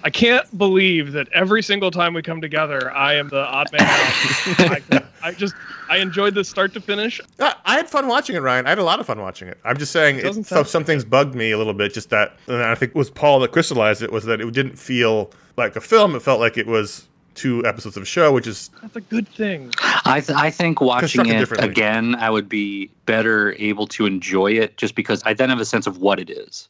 I 0.05 0.09
can't 0.09 0.57
believe 0.57 1.13
that 1.13 1.29
every 1.31 1.63
single 1.63 1.89
time 1.89 2.13
we 2.13 2.21
come 2.21 2.41
together, 2.41 2.91
I 2.93 3.13
am 3.13 3.29
the 3.29 3.39
odd 3.39 3.71
man 3.71 3.81
out. 3.81 3.87
I, 3.89 5.03
I 5.29 5.31
just 5.31 5.55
I 5.89 5.97
enjoyed 5.97 6.35
this 6.35 6.49
start 6.49 6.73
to 6.73 6.81
finish. 6.81 7.21
I 7.39 7.55
I 7.65 7.75
had 7.77 7.89
fun 7.89 8.07
watching 8.07 8.35
it, 8.35 8.39
Ryan. 8.39 8.65
I 8.65 8.69
had 8.69 8.79
a 8.79 8.83
lot 8.83 8.99
of 8.99 9.05
fun 9.05 9.21
watching 9.21 9.47
it. 9.47 9.57
I'm 9.63 9.77
just 9.77 9.93
saying, 9.93 10.17
it, 10.17 10.23
Doesn't 10.23 10.43
so 10.43 10.57
sound 10.57 10.67
some 10.67 10.83
things 10.83 11.05
bugged 11.05 11.35
me 11.35 11.51
a 11.51 11.57
little 11.57 11.73
bit. 11.73 11.93
Just 11.93 12.09
that, 12.09 12.33
and 12.47 12.61
I 12.61 12.75
think 12.75 12.91
it 12.91 12.97
was 12.97 13.09
Paul 13.09 13.39
that 13.39 13.51
crystallized 13.53 14.01
it 14.01 14.11
was 14.11 14.25
that 14.25 14.41
it 14.41 14.51
didn't 14.51 14.77
feel 14.77 15.31
like 15.55 15.75
a 15.77 15.81
film. 15.81 16.15
It 16.15 16.21
felt 16.21 16.41
like 16.41 16.57
it 16.57 16.67
was 16.67 17.07
two 17.35 17.65
episodes 17.65 17.97
of 17.97 18.03
a 18.03 18.05
show, 18.05 18.31
which 18.31 18.45
is 18.45 18.69
That's 18.81 18.97
a 18.97 19.01
good 19.01 19.27
thing. 19.27 19.71
I 20.05 20.19
th- 20.19 20.37
I 20.37 20.49
think 20.49 20.81
watching 20.81 21.25
it 21.27 21.63
again, 21.63 22.15
I 22.15 22.29
would 22.29 22.49
be 22.49 22.91
better 23.05 23.53
able 23.53 23.87
to 23.87 24.05
enjoy 24.05 24.51
it 24.51 24.77
just 24.77 24.95
because 24.95 25.23
I 25.25 25.33
then 25.33 25.49
have 25.49 25.59
a 25.59 25.65
sense 25.65 25.87
of 25.87 25.99
what 25.99 26.19
it 26.19 26.29
is. 26.29 26.67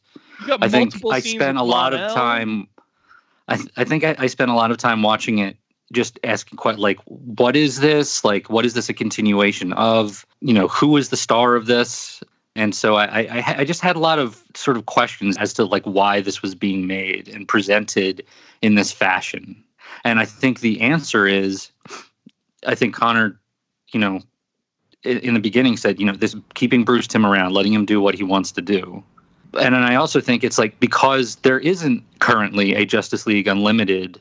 I 0.48 0.68
think 0.68 0.94
I 1.10 1.20
spent 1.20 1.58
a 1.58 1.62
lot 1.62 1.94
of 1.94 2.00
Mon-El. 2.00 2.14
time. 2.14 2.68
I 3.48 3.56
th- 3.56 3.70
I 3.76 3.84
think 3.84 4.04
I, 4.04 4.14
I 4.18 4.26
spent 4.26 4.50
a 4.50 4.54
lot 4.54 4.70
of 4.70 4.78
time 4.78 5.02
watching 5.02 5.38
it, 5.38 5.56
just 5.92 6.18
asking 6.24 6.56
quite 6.56 6.78
like, 6.78 6.98
what 7.06 7.56
is 7.56 7.80
this? 7.80 8.24
Like, 8.24 8.48
what 8.48 8.64
is 8.64 8.74
this 8.74 8.88
a 8.88 8.94
continuation 8.94 9.72
of? 9.74 10.26
You 10.40 10.54
know, 10.54 10.68
who 10.68 10.96
is 10.96 11.10
the 11.10 11.16
star 11.16 11.54
of 11.54 11.66
this? 11.66 12.22
And 12.56 12.74
so 12.74 12.94
I, 12.94 13.22
I, 13.22 13.54
I 13.58 13.64
just 13.64 13.80
had 13.80 13.96
a 13.96 13.98
lot 13.98 14.18
of 14.18 14.42
sort 14.54 14.76
of 14.76 14.86
questions 14.86 15.36
as 15.38 15.52
to 15.54 15.64
like 15.64 15.84
why 15.84 16.20
this 16.20 16.40
was 16.40 16.54
being 16.54 16.86
made 16.86 17.28
and 17.28 17.48
presented 17.48 18.24
in 18.62 18.76
this 18.76 18.92
fashion. 18.92 19.62
And 20.04 20.20
I 20.20 20.24
think 20.24 20.60
the 20.60 20.80
answer 20.80 21.26
is, 21.26 21.70
I 22.66 22.74
think 22.74 22.94
Conor, 22.94 23.40
you 23.92 23.98
know, 23.98 24.20
in, 25.02 25.18
in 25.18 25.34
the 25.34 25.40
beginning 25.40 25.76
said, 25.76 25.98
you 25.98 26.06
know, 26.06 26.12
this 26.12 26.36
keeping 26.54 26.84
Bruce 26.84 27.08
Timm 27.08 27.26
around, 27.26 27.52
letting 27.52 27.72
him 27.72 27.84
do 27.84 28.00
what 28.00 28.14
he 28.14 28.22
wants 28.22 28.52
to 28.52 28.62
do. 28.62 29.02
And 29.58 29.74
then 29.74 29.82
I 29.82 29.94
also 29.94 30.20
think 30.20 30.44
it's 30.44 30.58
like 30.58 30.78
because 30.80 31.36
there 31.36 31.58
isn't 31.60 32.02
currently 32.20 32.74
a 32.74 32.84
Justice 32.84 33.26
League 33.26 33.46
Unlimited 33.46 34.20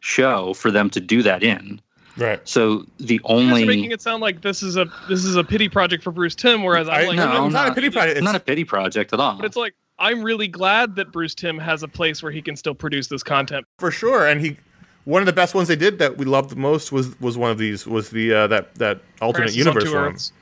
show 0.00 0.54
for 0.54 0.70
them 0.70 0.90
to 0.90 1.00
do 1.00 1.22
that 1.22 1.42
in. 1.42 1.80
right. 2.16 2.40
So 2.48 2.84
the 2.98 3.20
only. 3.24 3.44
You 3.44 3.50
guys 3.50 3.62
are 3.62 3.66
making 3.66 3.90
it 3.92 4.02
sound 4.02 4.20
like 4.22 4.42
this 4.42 4.62
is 4.62 4.76
a 4.76 4.86
this 5.08 5.24
is 5.24 5.36
a 5.36 5.44
pity 5.44 5.68
project 5.68 6.02
for 6.04 6.10
Bruce 6.10 6.34
Timm, 6.34 6.62
whereas 6.62 6.88
I'm 6.88 6.94
I, 6.94 7.04
like, 7.08 7.16
no, 7.16 7.32
no, 7.32 7.44
I'm 7.46 7.52
not, 7.52 7.68
a 7.68 7.74
pity 7.74 7.90
project. 7.90 8.10
it's 8.12 8.18
It's, 8.18 8.24
not 8.24 8.34
a 8.36 8.40
pity 8.40 8.64
project 8.64 9.12
at 9.12 9.20
all. 9.20 9.36
but 9.36 9.46
it's 9.46 9.56
like 9.56 9.74
I'm 9.98 10.22
really 10.22 10.48
glad 10.48 10.96
that 10.96 11.12
Bruce 11.12 11.34
Timm 11.34 11.58
has 11.58 11.82
a 11.82 11.88
place 11.88 12.22
where 12.22 12.32
he 12.32 12.42
can 12.42 12.56
still 12.56 12.74
produce 12.74 13.06
this 13.08 13.22
content. 13.22 13.66
for 13.78 13.90
sure. 13.90 14.26
And 14.26 14.40
he, 14.40 14.56
one 15.04 15.22
of 15.22 15.26
the 15.26 15.32
best 15.32 15.54
ones 15.54 15.68
they 15.68 15.76
did 15.76 15.98
that 16.00 16.16
we 16.18 16.24
loved 16.24 16.50
the 16.50 16.56
most 16.56 16.90
was 16.92 17.18
was 17.20 17.38
one 17.38 17.50
of 17.50 17.58
these 17.58 17.86
was 17.86 18.10
the 18.10 18.34
uh, 18.34 18.46
that 18.48 18.74
that 18.76 19.00
alternate 19.22 19.50
Francis 19.50 19.56
universe 19.56 19.84
Two 19.84 19.94
one. 19.94 20.04
Earths. 20.12 20.32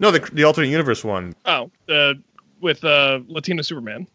No, 0.00 0.10
the 0.10 0.18
the 0.32 0.44
alternate 0.44 0.68
universe 0.70 1.04
one. 1.04 1.34
Oh, 1.44 1.70
uh, 1.88 2.14
with 2.62 2.84
uh, 2.84 3.20
Latino 3.28 3.62
Superman. 3.62 4.06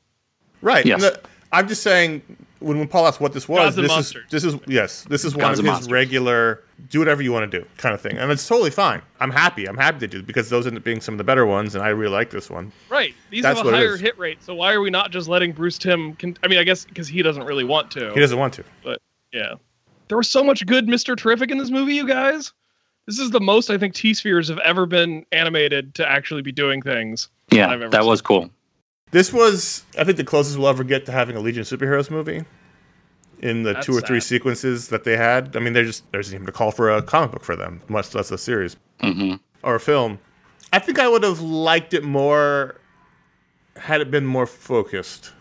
Right. 0.62 0.86
Yes. 0.86 1.02
The- 1.02 1.20
I'm 1.52 1.68
just 1.68 1.82
saying 1.82 2.22
when, 2.60 2.78
when 2.80 2.88
Paul 2.88 3.08
asked 3.08 3.22
what 3.22 3.34
this 3.34 3.48
was, 3.48 3.76
this 3.76 3.92
is 3.92 4.16
this 4.30 4.44
is 4.44 4.56
yes, 4.68 5.04
this 5.04 5.24
is 5.24 5.34
one 5.34 5.42
Gods 5.42 5.60
of 5.60 5.66
his 5.66 5.72
Monsters. 5.72 5.92
regular 5.92 6.64
do 6.90 7.00
whatever 7.00 7.22
you 7.22 7.32
want 7.32 7.50
to 7.50 7.60
do 7.60 7.66
kind 7.78 7.96
of 7.96 8.02
thing, 8.02 8.18
and 8.18 8.32
it's 8.32 8.48
totally 8.48 8.70
fine. 8.70 9.02
I'm 9.20 9.32
happy. 9.32 9.66
I'm 9.66 9.78
happy 9.78 10.00
to 10.00 10.08
do 10.08 10.24
because 10.24 10.50
those 10.50 10.68
end 10.68 10.78
up 10.78 10.84
being 10.84 11.00
some 11.00 11.14
of 11.14 11.18
the 11.18 11.24
better 11.24 11.46
ones, 11.46 11.76
and 11.76 11.84
I 11.84 11.90
really 11.90 12.12
like 12.12 12.32
this 12.32 12.50
one. 12.50 12.72
Right. 12.90 13.14
These 13.30 13.44
That's 13.44 13.60
have 13.60 13.68
a 13.68 13.72
higher 13.72 13.98
hit 13.98 14.18
rate. 14.18 14.44
So 14.44 14.56
why 14.56 14.74
are 14.74 14.82
we 14.82 14.90
not 14.90 15.12
just 15.12 15.28
letting 15.28 15.54
Bruce 15.54 15.78
Timm? 15.78 16.16
Con- 16.16 16.38
I 16.44 16.48
mean, 16.48 16.60
I 16.60 16.64
guess 16.64 16.86
because 16.86 17.08
he 17.08 17.22
doesn't 17.22 17.44
really 17.44 17.64
want 17.64 17.92
to. 17.92 18.14
He 18.14 18.20
doesn't 18.20 18.38
want 18.38 18.54
to. 18.56 18.64
But 18.84 19.02
yeah. 19.32 19.56
There 20.10 20.18
was 20.18 20.30
so 20.30 20.44
much 20.44 20.66
good 20.66 20.88
Mr. 20.88 21.18
Terrific 21.18 21.52
in 21.52 21.58
this 21.58 21.70
movie, 21.70 21.96
you 21.96 22.08
guys. 22.08 22.54
This 23.08 23.20
is 23.20 23.32
the 23.32 23.40
most 23.40 23.70
I 23.70 23.78
think 23.78 23.94
T 23.94 24.14
Spheres 24.14 24.50
have 24.50 24.60
ever 24.60 24.86
been 24.86 25.26
animated 25.32 25.96
to 25.96 26.10
actually 26.10 26.42
be 26.42 26.52
doing 26.52 26.82
things. 26.82 27.30
Yeah, 27.52 27.70
I've 27.70 27.82
ever 27.82 27.92
that 27.92 28.06
was 28.06 28.22
cool. 28.22 28.50
This 29.12 29.32
was, 29.32 29.86
I 29.98 30.04
think, 30.04 30.18
the 30.18 30.24
closest 30.24 30.58
we'll 30.58 30.68
ever 30.68 30.84
get 30.84 31.06
to 31.06 31.12
having 31.12 31.38
a 31.38 31.40
Legion 31.40 31.62
of 31.62 31.68
Superheroes 31.68 32.12
movie. 32.12 32.44
In 33.40 33.64
the 33.64 33.74
That's 33.74 33.86
two 33.86 33.96
or 33.96 34.02
three 34.02 34.20
sequences 34.20 34.88
that 34.88 35.04
they 35.04 35.16
had, 35.16 35.56
I 35.56 35.60
mean, 35.60 35.74
they're 35.74 35.86
just 35.86 36.12
there's 36.12 36.34
even 36.34 36.50
a 36.50 36.52
call 36.52 36.72
for 36.72 36.90
a 36.90 37.04
comic 37.04 37.32
book 37.32 37.44
for 37.44 37.56
them, 37.56 37.82
much 37.88 38.16
less 38.16 38.32
a 38.32 38.38
series 38.38 38.76
hmm 39.00 39.36
or 39.64 39.76
a 39.76 39.80
film. 39.80 40.18
I 40.74 40.80
think 40.80 41.00
I 41.00 41.08
would 41.08 41.24
have 41.24 41.40
liked 41.40 41.94
it 41.94 42.04
more 42.04 42.80
had 43.76 44.02
it 44.02 44.10
been 44.10 44.26
more 44.26 44.46
focused. 44.46 45.34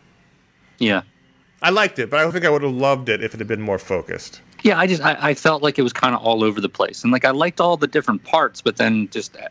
Yeah. 0.79 1.03
I 1.63 1.71
liked 1.71 1.99
it, 1.99 2.11
but 2.11 2.21
I 2.21 2.23
don't 2.23 2.33
think 2.33 2.45
I 2.45 2.51
would 2.51 2.63
have 2.63 2.75
loved 2.75 3.09
it 3.09 3.23
if 3.23 3.33
it 3.35 3.41
had 3.41 3.49
been 3.49 3.63
more 3.63 3.79
focused. 3.79 4.43
Yeah, 4.63 4.79
I 4.79 4.87
just 4.87 5.03
I, 5.03 5.17
I 5.21 5.35
felt 5.35 5.63
like 5.63 5.79
it 5.79 5.83
was 5.83 5.93
kind 5.93 6.15
of 6.15 6.21
all 6.21 6.45
over 6.45 6.61
the 6.61 6.69
place, 6.69 7.03
and 7.03 7.13
like 7.13 7.25
I 7.25 7.31
liked 7.31 7.61
all 7.61 7.77
the 7.77 7.87
different 7.87 8.25
parts, 8.25 8.61
but 8.61 8.77
then 8.77 9.09
just 9.11 9.37
uh, 9.37 9.49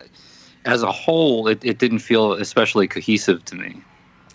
as 0.66 0.84
a 0.84 0.92
whole, 0.92 1.48
it, 1.48 1.64
it 1.64 1.78
didn't 1.78 2.00
feel 2.00 2.34
especially 2.34 2.88
cohesive 2.88 3.44
to 3.46 3.56
me. 3.56 3.82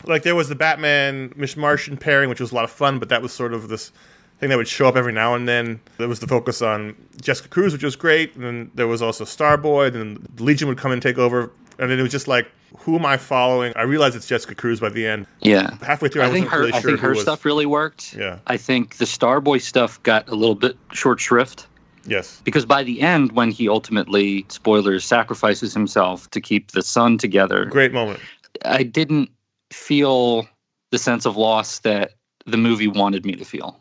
Like 0.05 0.23
there 0.23 0.35
was 0.35 0.49
the 0.49 0.55
Batman 0.55 1.33
Miss 1.37 1.57
Martian 1.57 1.97
pairing, 1.97 2.29
which 2.29 2.41
was 2.41 2.53
a 2.53 2.55
lot 2.55 2.65
of 2.65 2.71
fun, 2.71 2.99
but 2.99 3.09
that 3.11 3.21
was 3.21 3.33
sort 3.33 3.53
of 3.53 3.69
this 3.69 3.93
thing 4.39 4.49
that 4.49 4.57
would 4.57 4.69
show 4.69 4.89
up 4.89 4.97
every 4.97 5.13
now 5.13 5.35
and 5.35 5.47
then. 5.47 5.81
There 5.99 6.09
was 6.09 6.21
the 6.21 6.27
focus 6.27 6.63
on 6.63 6.97
Jessica 7.21 7.49
Cruz, 7.49 7.73
which 7.75 7.85
was 7.85 7.97
great, 7.97 8.35
and 8.35 8.43
then 8.45 8.71
there 8.75 8.87
was 8.87 9.03
also 9.03 9.25
Starboy. 9.25 9.89
and 9.89 9.95
Then 9.95 10.27
Legion 10.39 10.69
would 10.69 10.79
come 10.79 10.93
and 10.93 11.03
take 11.03 11.19
over, 11.19 11.53
and 11.79 11.91
then 11.91 11.99
it 11.99 12.03
was 12.03 12.11
just 12.13 12.27
like, 12.29 12.51
who 12.79 12.97
am 12.97 13.05
I 13.05 13.19
following? 13.19 13.73
I 13.77 13.83
realized 13.83 14.17
it's 14.17 14.27
Jessica 14.27 14.55
Cruz 14.55 14.81
by 14.81 14.89
the 14.89 15.07
end. 15.07 15.27
Yeah, 15.41 15.77
Halfway 15.83 16.09
through, 16.09 16.23
I, 16.23 16.29
I 16.29 16.31
think 16.31 16.47
wasn't 16.47 16.53
her 16.53 16.59
really 16.61 16.73
I 16.73 16.81
sure 16.81 16.91
think 16.93 17.01
her 17.01 17.11
was. 17.11 17.21
stuff 17.21 17.45
really 17.45 17.67
worked. 17.67 18.15
Yeah. 18.15 18.39
I 18.47 18.57
think 18.57 18.97
the 18.97 19.05
Starboy 19.05 19.61
stuff 19.61 20.03
got 20.05 20.27
a 20.29 20.35
little 20.35 20.55
bit 20.55 20.79
short 20.93 21.21
shrift 21.21 21.67
Yes, 22.07 22.41
because 22.45 22.67
by 22.67 22.83
the 22.83 23.01
end, 23.01 23.33
when 23.33 23.51
he 23.51 23.69
ultimately 23.69 24.47
spoilers 24.49 25.05
sacrifices 25.05 25.75
himself 25.75 26.31
to 26.31 26.41
keep 26.41 26.73
the 26.73 26.83
sun 26.83 27.19
together, 27.19 27.67
great 27.67 27.93
moment. 27.93 28.21
I 28.65 28.83
didn't 28.83 29.31
feel 29.71 30.49
the 30.91 30.99
sense 30.99 31.27
of 31.27 31.37
loss 31.37 31.81
that 31.81 32.13
the 32.47 32.57
movie 32.57 32.89
wanted 32.89 33.25
me 33.25 33.33
to 33.33 33.45
feel. 33.45 33.81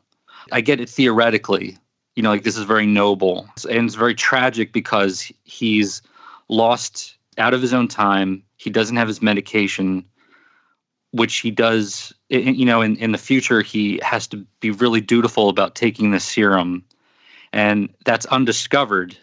I 0.51 0.61
get 0.61 0.79
it 0.79 0.89
theoretically, 0.89 1.77
you 2.15 2.23
know, 2.23 2.29
like 2.29 2.43
this 2.43 2.57
is 2.57 2.65
very 2.65 2.85
noble 2.85 3.47
and 3.69 3.85
it's 3.85 3.95
very 3.95 4.15
tragic 4.15 4.73
because 4.73 5.31
he's 5.43 6.01
lost 6.49 7.17
out 7.37 7.53
of 7.53 7.61
his 7.61 7.73
own 7.73 7.87
time. 7.87 8.43
He 8.57 8.69
doesn't 8.69 8.97
have 8.97 9.07
his 9.07 9.21
medication, 9.21 10.05
which 11.11 11.37
he 11.37 11.51
does, 11.51 12.13
you 12.29 12.65
know, 12.65 12.81
in, 12.81 12.95
in 12.97 13.11
the 13.11 13.17
future, 13.17 13.61
he 13.61 13.99
has 14.03 14.27
to 14.27 14.45
be 14.59 14.71
really 14.71 15.01
dutiful 15.01 15.49
about 15.49 15.75
taking 15.75 16.11
the 16.11 16.19
serum. 16.19 16.83
And 17.53 17.89
that's 18.05 18.25
undiscovered 18.27 19.17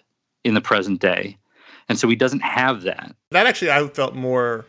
in 0.45 0.54
the 0.54 0.61
present 0.61 1.00
day. 1.00 1.37
And 1.88 1.99
so 1.99 2.09
he 2.09 2.16
doesn't 2.16 2.40
have 2.40 2.83
that. 2.83 3.14
That 3.30 3.47
actually, 3.47 3.71
I 3.71 3.87
felt 3.88 4.14
more 4.14 4.64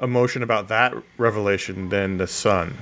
emotion 0.00 0.42
about 0.42 0.68
that 0.68 0.94
revelation 1.18 1.88
than 1.90 2.16
the 2.16 2.26
sun. 2.26 2.74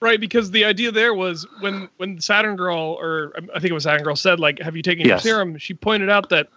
Right, 0.00 0.20
because 0.20 0.52
the 0.52 0.64
idea 0.64 0.92
there 0.92 1.14
was 1.14 1.46
when 1.60 1.88
when 1.96 2.20
Saturn 2.20 2.56
Girl, 2.56 2.96
or 3.00 3.32
um, 3.36 3.50
I 3.54 3.58
think 3.58 3.70
it 3.70 3.74
was 3.74 3.82
Saturn 3.84 4.04
Girl, 4.04 4.14
said 4.14 4.38
like, 4.38 4.60
"Have 4.60 4.76
you 4.76 4.82
taken 4.82 5.04
Yes. 5.04 5.24
your 5.24 5.32
serum?" 5.34 5.58
She 5.58 5.74
pointed 5.74 6.08
out 6.08 6.28
that 6.28 6.48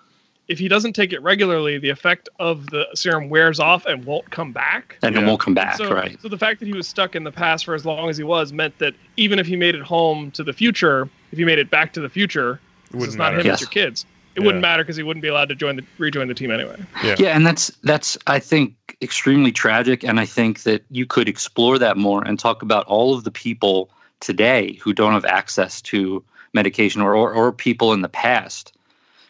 if 0.47 0.59
he 0.59 0.67
doesn't 0.67 0.93
take 0.93 1.11
it 1.11 1.21
regularly, 1.23 1.79
the 1.79 1.89
effect 1.89 2.29
of 2.39 2.69
the 2.69 2.85
serum 2.93 3.29
wears 3.29 3.59
off 3.59 3.85
and 3.85 4.05
won't 4.05 4.29
come 4.29 4.51
back. 4.51 4.97
And 5.01 5.15
it 5.15 5.25
won't 5.25 5.39
come 5.39 5.53
back, 5.55 5.77
so, 5.77 5.91
right? 5.91 6.19
so 6.21 6.27
the 6.27 6.37
fact 6.37 6.59
that 6.59 6.67
he 6.67 6.73
was 6.73 6.87
stuck 6.87 7.15
in 7.15 7.23
the 7.23 7.31
past 7.31 7.65
for 7.65 7.73
as 7.73 7.85
long 7.85 8.09
as 8.09 8.17
he 8.17 8.23
was 8.23 8.53
meant 8.53 8.77
that 8.79 8.93
even 9.17 9.39
if 9.39 9.47
he 9.47 9.55
made 9.55 9.73
it 9.75 9.81
home 9.81 10.29
to 10.31 10.43
the 10.43 10.53
future, 10.53 11.09
if 11.31 11.37
he 11.39 11.45
made 11.45 11.57
it 11.57 11.71
back 11.71 11.93
to 11.93 12.01
the 12.01 12.09
future, 12.09 12.55
'cause 12.55 12.59
wouldn't 12.59 12.70
it's 12.93 13.15
not 13.15 13.31
matter. 13.33 13.39
him, 13.39 13.45
Yes. 13.45 13.61
it's 13.61 13.73
your 13.73 13.83
kids. 13.85 14.05
It 14.35 14.39
Yeah. 14.41 14.45
wouldn't 14.45 14.61
matter 14.61 14.83
because 14.83 14.95
he 14.95 15.03
wouldn't 15.03 15.21
be 15.21 15.27
allowed 15.27 15.49
to 15.49 15.55
join 15.55 15.75
the 15.75 15.83
rejoin 15.97 16.27
the 16.27 16.33
team 16.33 16.51
anyway. 16.51 16.77
Yeah. 17.03 17.15
Yeah, 17.19 17.35
and 17.35 17.45
that's 17.45 17.67
that's 17.83 18.17
I 18.27 18.39
think 18.39 18.73
extremely 19.01 19.51
tragic 19.51 20.03
and 20.03 20.19
I 20.19 20.25
think 20.25 20.63
that 20.63 20.83
you 20.89 21.05
could 21.05 21.27
explore 21.27 21.77
that 21.79 21.97
more 21.97 22.23
and 22.23 22.39
talk 22.39 22.61
about 22.61 22.85
all 22.85 23.13
of 23.13 23.23
the 23.23 23.31
people 23.31 23.89
today 24.21 24.73
who 24.81 24.93
don't 24.93 25.13
have 25.13 25.25
access 25.25 25.81
to 25.83 26.23
medication 26.53 27.01
or 27.01 27.13
or, 27.15 27.33
or 27.33 27.51
people 27.51 27.91
in 27.93 28.01
the 28.01 28.09
past, 28.09 28.71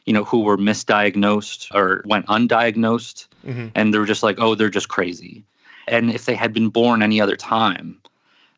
you 0.06 0.14
know, 0.14 0.24
who 0.24 0.42
were 0.42 0.58
misdiagnosed 0.58 1.74
or 1.74 2.04
went 2.06 2.26
undiagnosed 2.28 3.28
Mhm. 3.48 3.72
and 3.76 3.94
they're 3.94 4.06
just 4.06 4.24
like, 4.24 4.40
"Oh, 4.40 4.54
they're 4.56 4.70
just 4.70 4.90
crazy." 4.90 5.44
And 5.88 6.12
if 6.14 6.26
they 6.26 6.36
had 6.36 6.54
been 6.54 6.70
born 6.70 7.02
any 7.02 7.20
other 7.20 7.36
time, 7.36 7.98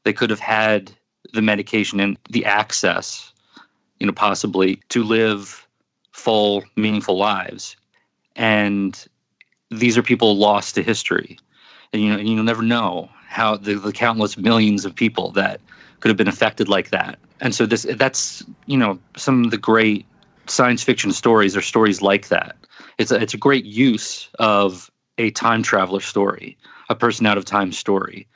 they 0.03 0.11
could 0.13 0.29
have 0.29 0.39
had 0.41 0.91
the 1.33 1.41
medication 1.41 1.99
and 2.01 2.17
the 2.29 2.43
access, 2.45 3.31
you 4.03 4.07
know, 4.07 4.13
possibly 4.13 4.75
to 4.89 5.01
live 5.01 5.65
full, 6.11 6.61
meaningful 6.75 7.17
lives. 7.17 7.77
And 8.35 9.07
these 9.71 9.97
are 9.97 10.03
people 10.03 10.35
lost 10.35 10.75
to 10.75 10.83
history. 10.83 11.39
And 11.93 12.01
you 12.01 12.09
know, 12.09 12.19
and 12.19 12.27
you'll 12.27 12.43
never 12.43 12.61
know 12.61 13.09
how 13.29 13.55
the, 13.55 13.75
the 13.75 13.93
countless 13.93 14.37
millions 14.37 14.83
of 14.83 14.93
people 14.93 15.31
that 15.31 15.61
could 16.01 16.09
have 16.09 16.17
been 16.17 16.27
affected 16.27 16.67
like 16.67 16.89
that. 16.89 17.17
And 17.39 17.55
so 17.55 17.65
this 17.65 17.87
that's, 17.95 18.43
you 18.65 18.75
know, 18.75 18.99
some 19.15 19.45
of 19.45 19.51
the 19.51 19.57
great 19.57 20.05
science 20.47 20.83
fiction 20.83 21.13
stories 21.13 21.55
are 21.55 21.61
stories 21.61 22.01
like 22.01 22.27
that. 22.27 22.57
It's 22.97 23.09
a, 23.09 23.15
it's 23.15 23.33
a 23.33 23.37
great 23.37 23.63
use 23.63 24.27
of 24.37 24.91
a 25.17 25.31
time 25.31 25.63
traveler 25.63 26.01
story, 26.01 26.57
a 26.89 26.95
person 26.95 27.25
out 27.25 27.37
of 27.37 27.45
time 27.45 27.71
story. 27.71 28.27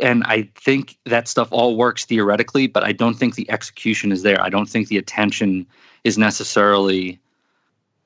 And 0.00 0.24
I 0.24 0.48
think 0.56 0.96
that 1.04 1.28
stuff 1.28 1.48
all 1.50 1.76
works 1.76 2.04
theoretically, 2.04 2.66
but 2.66 2.82
I 2.84 2.92
don't 2.92 3.14
think 3.14 3.34
the 3.34 3.50
execution 3.50 4.10
is 4.12 4.22
there. 4.22 4.40
I 4.40 4.48
don't 4.48 4.68
think 4.68 4.88
the 4.88 4.96
attention 4.98 5.66
is 6.04 6.16
necessarily 6.16 7.18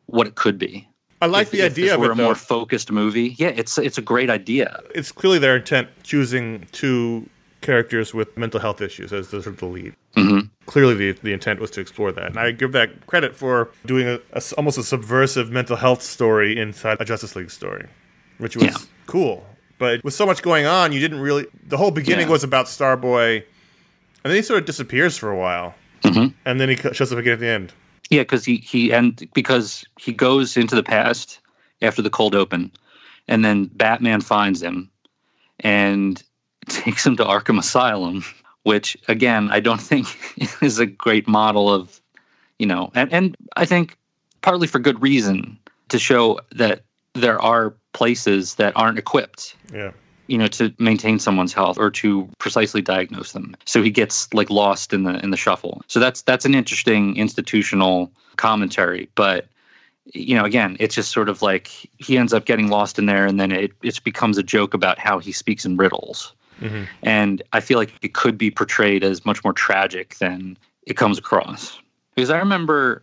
what 0.06 0.26
it 0.26 0.34
could 0.34 0.58
be. 0.58 0.88
I 1.22 1.26
like 1.26 1.46
If- 1.46 1.52
the 1.52 1.60
if 1.60 1.72
idea 1.72 1.84
this 1.86 1.94
of 1.94 2.02
it, 2.02 2.10
a 2.10 2.14
though. 2.14 2.22
more 2.24 2.34
focused 2.34 2.90
movie. 2.92 3.34
Yeah, 3.38 3.48
it's 3.48 3.78
it's 3.78 3.96
a 3.98 4.02
great 4.02 4.28
idea. 4.30 4.80
it's 4.94 5.10
clearly 5.12 5.38
their 5.38 5.56
intent 5.56 5.88
choosing 6.02 6.66
two 6.72 7.26
characters 7.62 8.12
with 8.12 8.36
mental 8.36 8.60
health 8.60 8.80
issues 8.82 9.12
as 9.12 9.28
the, 9.28 9.42
sort 9.42 9.54
of 9.54 9.60
the 9.60 9.66
lead. 9.66 9.94
hmm 10.14 10.40
Clearly, 10.66 10.94
the, 10.94 11.12
the 11.22 11.32
intent 11.32 11.60
was 11.60 11.70
to 11.72 11.80
explore 11.80 12.10
that, 12.12 12.26
and 12.26 12.38
I 12.38 12.50
give 12.50 12.72
that 12.72 13.06
credit 13.06 13.34
for 13.36 13.70
doing 13.86 14.06
a, 14.08 14.18
a 14.34 14.42
almost 14.58 14.76
a 14.78 14.82
subversive 14.82 15.50
mental 15.50 15.76
health 15.76 16.02
story 16.02 16.58
inside 16.58 16.98
a 17.00 17.04
Justice 17.04 17.34
League 17.36 17.50
story, 17.52 17.86
which 18.38 18.56
was 18.56 18.64
Yeah. 18.64 18.76
cool. 19.06 19.46
But 19.78 20.02
with 20.04 20.14
so 20.14 20.24
much 20.26 20.42
going 20.42 20.66
on, 20.66 20.92
you 20.92 21.00
didn't 21.00 21.20
really. 21.20 21.46
The 21.68 21.76
whole 21.76 21.90
beginning 21.90 22.26
Yeah. 22.26 22.32
was 22.32 22.44
about 22.44 22.66
Starboy, 22.66 23.36
and 23.36 23.44
then 24.30 24.34
he 24.36 24.42
sort 24.42 24.60
of 24.60 24.64
disappears 24.66 25.16
for 25.16 25.30
a 25.30 25.36
while, 25.36 25.74
Mhm. 26.02 26.32
and 26.44 26.60
then 26.60 26.68
he 26.68 26.76
shows 26.94 27.12
up 27.12 27.18
again 27.18 27.34
at 27.34 27.40
the 27.40 27.48
end. 27.48 27.72
Yeah, 28.10 28.22
because 28.22 28.44
he 28.44 28.56
he 28.56 28.92
and 28.92 29.28
because 29.34 29.84
he 30.00 30.12
goes 30.12 30.56
into 30.56 30.74
the 30.74 30.82
past 30.82 31.40
after 31.82 32.00
the 32.02 32.10
cold 32.10 32.34
open, 32.34 32.70
and 33.28 33.44
then 33.44 33.66
Batman 33.74 34.20
finds 34.20 34.62
him 34.62 34.88
and 35.60 36.22
takes 36.68 37.06
him 37.06 37.16
to 37.16 37.24
Arkham 37.24 37.58
Asylum, 37.58 38.24
which 38.62 38.96
again 39.08 39.50
I 39.50 39.60
don't 39.60 39.80
think 39.90 40.06
is 40.62 40.78
a 40.78 40.86
great 40.86 41.28
model 41.28 41.72
of, 41.72 42.00
you 42.58 42.66
know, 42.66 42.90
and 42.94 43.12
and 43.12 43.36
I 43.56 43.66
think 43.66 43.96
partly 44.42 44.66
for 44.68 44.78
good 44.78 45.02
reason 45.02 45.58
to 45.88 45.98
show 45.98 46.40
that 46.52 46.82
there 47.14 47.40
are 47.42 47.74
places 47.96 48.56
that 48.56 48.72
aren't 48.76 48.98
equipped 48.98 49.56
Yeah, 49.72 49.92
you 50.26 50.36
know 50.36 50.48
to 50.48 50.72
maintain 50.78 51.18
someone's 51.18 51.54
health 51.54 51.78
or 51.78 51.90
to 52.02 52.28
precisely 52.38 52.82
diagnose 52.82 53.32
them. 53.32 53.56
So 53.64 53.82
he 53.82 53.90
gets 53.90 54.32
like 54.34 54.50
lost 54.50 54.92
in 54.92 55.04
the 55.04 55.14
in 55.24 55.30
the 55.30 55.36
shuffle. 55.36 55.80
So 55.88 55.98
that's 55.98 56.20
that's 56.22 56.44
an 56.44 56.54
interesting 56.54 57.16
institutional 57.16 58.10
commentary. 58.36 59.08
But 59.14 59.46
you 60.12 60.34
know 60.36 60.44
again 60.44 60.76
it's 60.78 60.94
just 60.94 61.10
sort 61.10 61.28
of 61.28 61.42
like 61.42 61.68
he 62.06 62.16
ends 62.18 62.32
up 62.32 62.44
getting 62.44 62.68
lost 62.68 62.98
in 62.98 63.06
there 63.06 63.26
and 63.26 63.40
then 63.40 63.50
it 63.50 63.72
it 63.82 64.04
becomes 64.04 64.36
a 64.38 64.42
joke 64.42 64.72
about 64.74 64.98
how 64.98 65.18
he 65.18 65.32
speaks 65.32 65.64
in 65.64 65.76
riddles. 65.76 66.32
Mhm. 66.60 66.86
and 67.02 67.42
i 67.52 67.60
feel 67.60 67.78
like 67.82 67.92
it 68.00 68.14
could 68.14 68.38
be 68.38 68.50
portrayed 68.50 69.04
as 69.04 69.26
much 69.26 69.44
more 69.44 69.52
tragic 69.52 70.16
than 70.22 70.56
it 70.90 70.96
comes 70.96 71.18
across. 71.18 71.78
Because 72.14 72.30
i 72.30 72.38
remember 72.38 73.02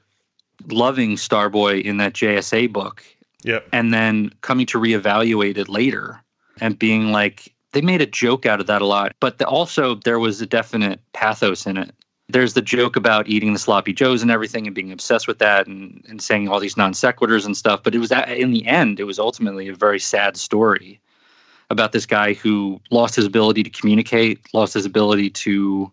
loving 0.69 1.17
starboy 1.17 1.82
in 1.89 1.97
that 1.97 2.13
jsa 2.13 2.71
book 2.71 3.03
yep, 3.43 3.67
and 3.71 3.93
then 3.93 4.32
coming 4.41 4.65
to 4.67 4.79
reevaluate 4.79 5.58
it 5.58 5.69
later 5.69 6.21
and 6.62 6.77
being 6.77 7.12
like 7.12 7.53
they 7.71 7.82
made 7.82 8.01
a 8.01 8.06
joke 8.06 8.45
out 8.45 8.60
of 8.60 8.67
that 8.67 8.82
a 8.82 8.86
lot 8.86 9.13
but 9.19 9.38
the, 9.38 9.47
also 9.47 9.95
there 9.95 10.19
was 10.19 10.41
a 10.41 10.45
definite 10.45 10.99
pathos 11.13 11.65
in 11.65 11.77
it. 11.77 11.91
There's 12.29 12.53
the 12.53 12.62
joke 12.62 12.95
about 12.95 13.27
eating 13.27 13.53
the 13.53 13.60
sloppy 13.60 13.93
joes 13.93 14.21
and 14.21 14.32
everything 14.32 14.65
and 14.65 14.75
being 14.75 14.91
obsessed 14.91 15.27
with 15.27 15.39
that 15.39 15.67
and, 15.67 16.03
and 16.08 16.21
saying 16.21 16.47
all 16.47 16.60
these 16.60 16.77
non 16.77 16.93
sequiturs 16.93 17.45
and 17.45 17.56
stuff 17.56 17.84
but 17.84 17.93
it 17.93 17.99
was 17.99 18.12
in 18.12 18.51
the 18.51 18.65
end 18.65 18.99
it 18.99 19.03
was 19.06 19.19
ultimately 19.19 19.67
a 19.67 19.75
very 19.75 19.99
sad 19.99 20.38
story 20.38 20.99
about 21.69 21.91
this 21.91 22.06
guy 22.06 22.34
who 22.34 22.79
lost 22.91 23.15
his 23.15 23.25
ability 23.25 23.63
to 23.63 23.69
communicate 23.69 24.39
lost 24.53 24.73
his 24.73 24.86
ability 24.86 25.29
to 25.29 25.91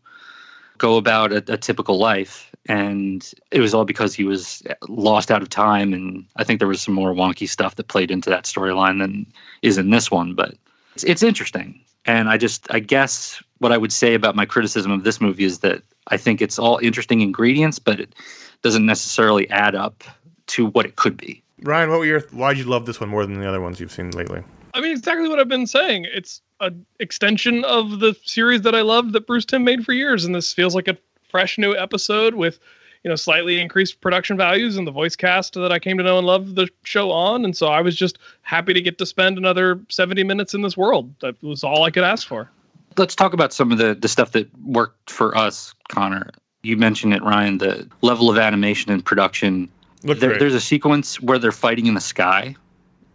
go 0.80 0.96
about 0.96 1.30
a, 1.30 1.44
a 1.52 1.58
typical 1.58 1.98
life 1.98 2.50
and 2.66 3.34
it 3.50 3.60
was 3.60 3.74
all 3.74 3.84
because 3.84 4.14
he 4.14 4.24
was 4.24 4.62
lost 4.88 5.30
out 5.30 5.42
of 5.42 5.48
time 5.50 5.92
and 5.92 6.24
i 6.36 6.42
think 6.42 6.58
there 6.58 6.66
was 6.66 6.80
some 6.80 6.94
more 6.94 7.12
wonky 7.12 7.48
stuff 7.48 7.76
that 7.76 7.88
played 7.88 8.10
into 8.10 8.30
that 8.30 8.44
storyline 8.44 8.98
than 8.98 9.26
is 9.62 9.76
in 9.76 9.90
this 9.90 10.10
one 10.10 10.34
but 10.34 10.54
it's, 10.94 11.04
it's 11.04 11.22
interesting 11.22 11.78
and 12.06 12.30
i 12.30 12.36
just 12.38 12.66
i 12.72 12.80
guess 12.80 13.42
what 13.58 13.72
i 13.72 13.76
would 13.76 13.92
say 13.92 14.14
about 14.14 14.34
my 14.34 14.46
criticism 14.46 14.90
of 14.90 15.04
this 15.04 15.20
movie 15.20 15.44
is 15.44 15.58
that 15.58 15.82
i 16.08 16.16
think 16.16 16.40
it's 16.40 16.58
all 16.58 16.78
interesting 16.82 17.20
ingredients 17.20 17.78
but 17.78 18.00
it 18.00 18.14
doesn't 18.62 18.86
necessarily 18.86 19.48
add 19.50 19.74
up 19.74 20.02
to 20.46 20.66
what 20.66 20.86
it 20.86 20.96
could 20.96 21.16
be 21.16 21.42
Ryan, 21.62 21.90
what 21.90 21.98
were 21.98 22.06
your? 22.06 22.20
Why'd 22.30 22.56
you 22.56 22.64
love 22.64 22.86
this 22.86 23.00
one 23.00 23.10
more 23.10 23.26
than 23.26 23.38
the 23.38 23.46
other 23.46 23.60
ones 23.60 23.80
you've 23.80 23.92
seen 23.92 24.12
lately? 24.12 24.42
I 24.74 24.80
mean, 24.80 24.92
exactly 24.92 25.28
what 25.28 25.38
I've 25.38 25.48
been 25.48 25.66
saying. 25.66 26.06
It's 26.12 26.40
an 26.60 26.84
extension 27.00 27.64
of 27.64 28.00
the 28.00 28.14
series 28.24 28.62
that 28.62 28.74
I 28.74 28.82
loved 28.82 29.12
that 29.14 29.26
Bruce 29.26 29.44
Timm 29.44 29.64
made 29.64 29.84
for 29.84 29.92
years, 29.92 30.24
and 30.24 30.34
this 30.34 30.52
feels 30.52 30.74
like 30.74 30.88
a 30.88 30.96
fresh 31.28 31.58
new 31.58 31.76
episode 31.76 32.34
with, 32.34 32.58
you 33.02 33.08
know, 33.08 33.16
slightly 33.16 33.60
increased 33.60 34.00
production 34.00 34.36
values 34.36 34.76
and 34.76 34.86
the 34.86 34.90
voice 34.90 35.16
cast 35.16 35.54
that 35.54 35.72
I 35.72 35.78
came 35.78 35.96
to 35.98 36.04
know 36.04 36.18
and 36.18 36.26
love 36.26 36.54
the 36.54 36.68
show 36.84 37.10
on. 37.10 37.44
And 37.44 37.56
so 37.56 37.68
I 37.68 37.80
was 37.80 37.96
just 37.96 38.18
happy 38.42 38.74
to 38.74 38.80
get 38.80 38.98
to 38.98 39.06
spend 39.06 39.38
another 39.38 39.80
seventy 39.88 40.22
minutes 40.22 40.54
in 40.54 40.62
this 40.62 40.76
world. 40.76 41.12
That 41.20 41.40
was 41.42 41.64
all 41.64 41.84
I 41.84 41.90
could 41.90 42.04
ask 42.04 42.26
for. 42.28 42.50
let's 42.96 43.14
talk 43.14 43.32
about 43.32 43.52
some 43.52 43.70
of 43.72 43.78
the 43.78 43.94
the 43.94 44.08
stuff 44.08 44.32
that 44.32 44.48
worked 44.64 45.10
for 45.10 45.36
us 45.36 45.72
conor 45.88 46.28
you 46.64 46.76
mentioned 46.76 47.14
it 47.14 47.22
ryan 47.22 47.58
the 47.58 47.88
level 48.02 48.28
of 48.28 48.36
animation 48.36 48.90
and 48.90 49.04
production 49.04 49.68
Look 50.02 50.18
There, 50.18 50.30
great. 50.30 50.40
there's 50.40 50.54
a 50.54 50.60
sequence 50.60 51.20
where 51.20 51.38
they're 51.38 51.52
fighting 51.52 51.86
in 51.86 51.94
the 51.94 52.00
sky 52.00 52.56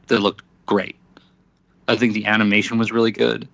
that 0.08 0.20
looked 0.20 0.44
great. 0.66 0.96
I 1.88 1.96
think 1.96 2.14
the 2.14 2.26
animation 2.26 2.78
was 2.78 2.92
really 2.92 3.12
good, 3.12 3.48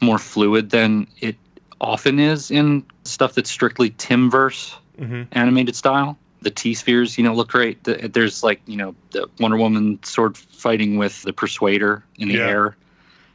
more 0.00 0.18
fluid 0.18 0.70
than 0.70 1.06
it 1.20 1.36
often 1.80 2.18
is 2.18 2.50
in 2.50 2.84
stuff 3.04 3.34
that's 3.34 3.50
strictly 3.50 3.90
Timmverse 3.90 4.74
Mhm. 5.00 5.26
animated 5.32 5.74
style. 5.76 6.16
The 6.42 6.50
T 6.50 6.74
spheres, 6.74 7.18
you 7.18 7.24
know, 7.24 7.34
look 7.34 7.48
great. 7.48 7.82
The, 7.84 8.08
there's 8.12 8.42
like, 8.42 8.60
you 8.66 8.76
know, 8.76 8.94
the 9.10 9.26
Wonder 9.40 9.56
Woman 9.56 9.98
sword 10.02 10.36
fighting 10.36 10.96
with 10.98 11.22
the 11.22 11.32
Persuader 11.32 12.04
in 12.18 12.28
the 12.28 12.34
Yeah. 12.34 12.48
air, 12.48 12.76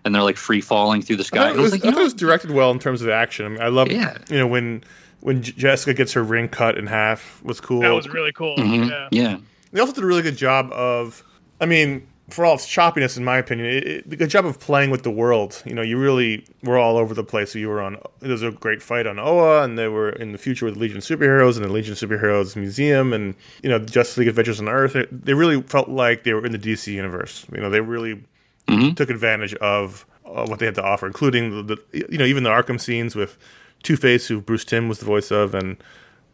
and 0.06 0.14
they're 0.16 0.24
like 0.24 0.38
free 0.38 0.62
falling 0.62 1.02
through 1.02 1.18
the 1.18 1.24
I 1.24 1.26
sky. 1.26 1.38
thought, 1.50 1.56
it 1.56 1.62
was, 1.62 1.72
like, 1.72 1.84
I 1.84 1.88
you 1.88 1.94
thought 1.94 2.02
it 2.02 2.04
was 2.06 2.14
directed 2.14 2.52
well 2.52 2.72
in 2.72 2.80
terms 2.80 3.02
of 3.02 3.08
the 3.08 3.14
action. 3.14 3.46
I, 3.46 3.50
mean, 3.50 3.62
I 3.62 3.68
love, 3.68 3.92
Yeah. 3.92 4.18
you 4.30 4.38
know, 4.38 4.48
when 4.48 4.84
when 5.22 5.44
Jessica 5.44 5.94
gets 5.94 6.14
her 6.14 6.24
ring 6.24 6.48
cut 6.48 6.78
in 6.78 6.88
half 6.88 7.42
was 7.44 7.60
cool. 7.60 7.82
That 7.82 7.90
was 7.94 8.08
really 8.08 8.32
cool. 8.32 8.56
mhm, 8.56 8.90
Yeah. 8.90 9.10
yeah. 9.12 9.38
They 9.74 9.82
also 9.82 9.92
did 9.92 10.02
a 10.04 10.08
really 10.08 10.22
good 10.22 10.38
job 10.38 10.72
of, 10.72 11.24
I 11.60 11.66
mean, 11.66 12.08
for 12.30 12.46
all 12.46 12.56
its 12.56 12.66
choppiness, 12.66 13.18
in 13.18 13.24
my 13.24 13.38
opinion, 13.38 13.68
it, 13.68 13.88
it, 13.88 14.18
good 14.18 14.30
job 14.30 14.46
of 14.46 14.60
playing 14.60 14.90
with 14.92 15.04
the 15.04 15.12
world. 15.12 15.62
You 15.66 15.74
know, 15.74 15.82
you 15.82 15.98
really 15.98 16.46
were 16.64 16.78
all 16.78 16.98
over 16.98 17.14
the 17.14 17.24
place. 17.24 17.54
You 17.56 17.70
were 17.70 17.82
on. 17.82 17.98
There 18.20 18.32
was 18.32 18.44
a 18.44 18.52
great 18.52 18.82
fight 18.82 19.08
on 19.08 19.20
Oa, 19.20 19.64
and 19.64 19.78
they 19.78 19.88
were 19.88 20.10
in 20.10 20.32
the 20.32 20.38
future 20.38 20.66
with 20.66 20.78
Legion 20.78 21.00
Superheroes 21.00 21.56
and 21.56 21.66
the 21.66 21.70
Legion 21.70 21.96
Superheroes 21.96 22.56
Museum, 22.56 23.14
and 23.14 23.36
you 23.64 23.70
know, 23.70 23.80
the 23.80 23.86
Justice 23.86 24.18
League 24.18 24.28
Adventures 24.28 24.60
on 24.60 24.70
Earth. 24.70 24.96
It, 24.96 25.26
they 25.26 25.34
really 25.34 25.62
felt 25.64 25.90
like 25.90 26.24
they 26.24 26.34
were 26.34 26.46
in 26.46 26.52
the 26.52 26.60
DC 26.60 26.88
universe. 26.94 27.46
You 27.54 27.62
know, 27.62 27.70
they 27.70 27.82
really 27.82 28.24
Mhm. 28.68 28.96
took 28.96 29.10
advantage 29.10 29.54
of 29.56 30.06
uh, 30.26 30.46
what 30.46 30.60
they 30.60 30.66
had 30.66 30.76
to 30.76 30.84
offer, 30.84 31.08
including 31.08 31.66
the, 31.66 31.76
the 31.76 32.08
you 32.12 32.18
know 32.18 32.26
even 32.26 32.44
the 32.44 32.52
Arkham 32.52 32.80
scenes 32.80 33.16
with 33.16 33.38
Two 33.82 33.96
Face, 33.98 34.28
who 34.28 34.42
Bruce 34.42 34.64
Timm 34.66 34.88
was 34.88 35.00
the 35.00 35.06
voice 35.06 35.32
of, 35.32 35.56
and 35.56 35.78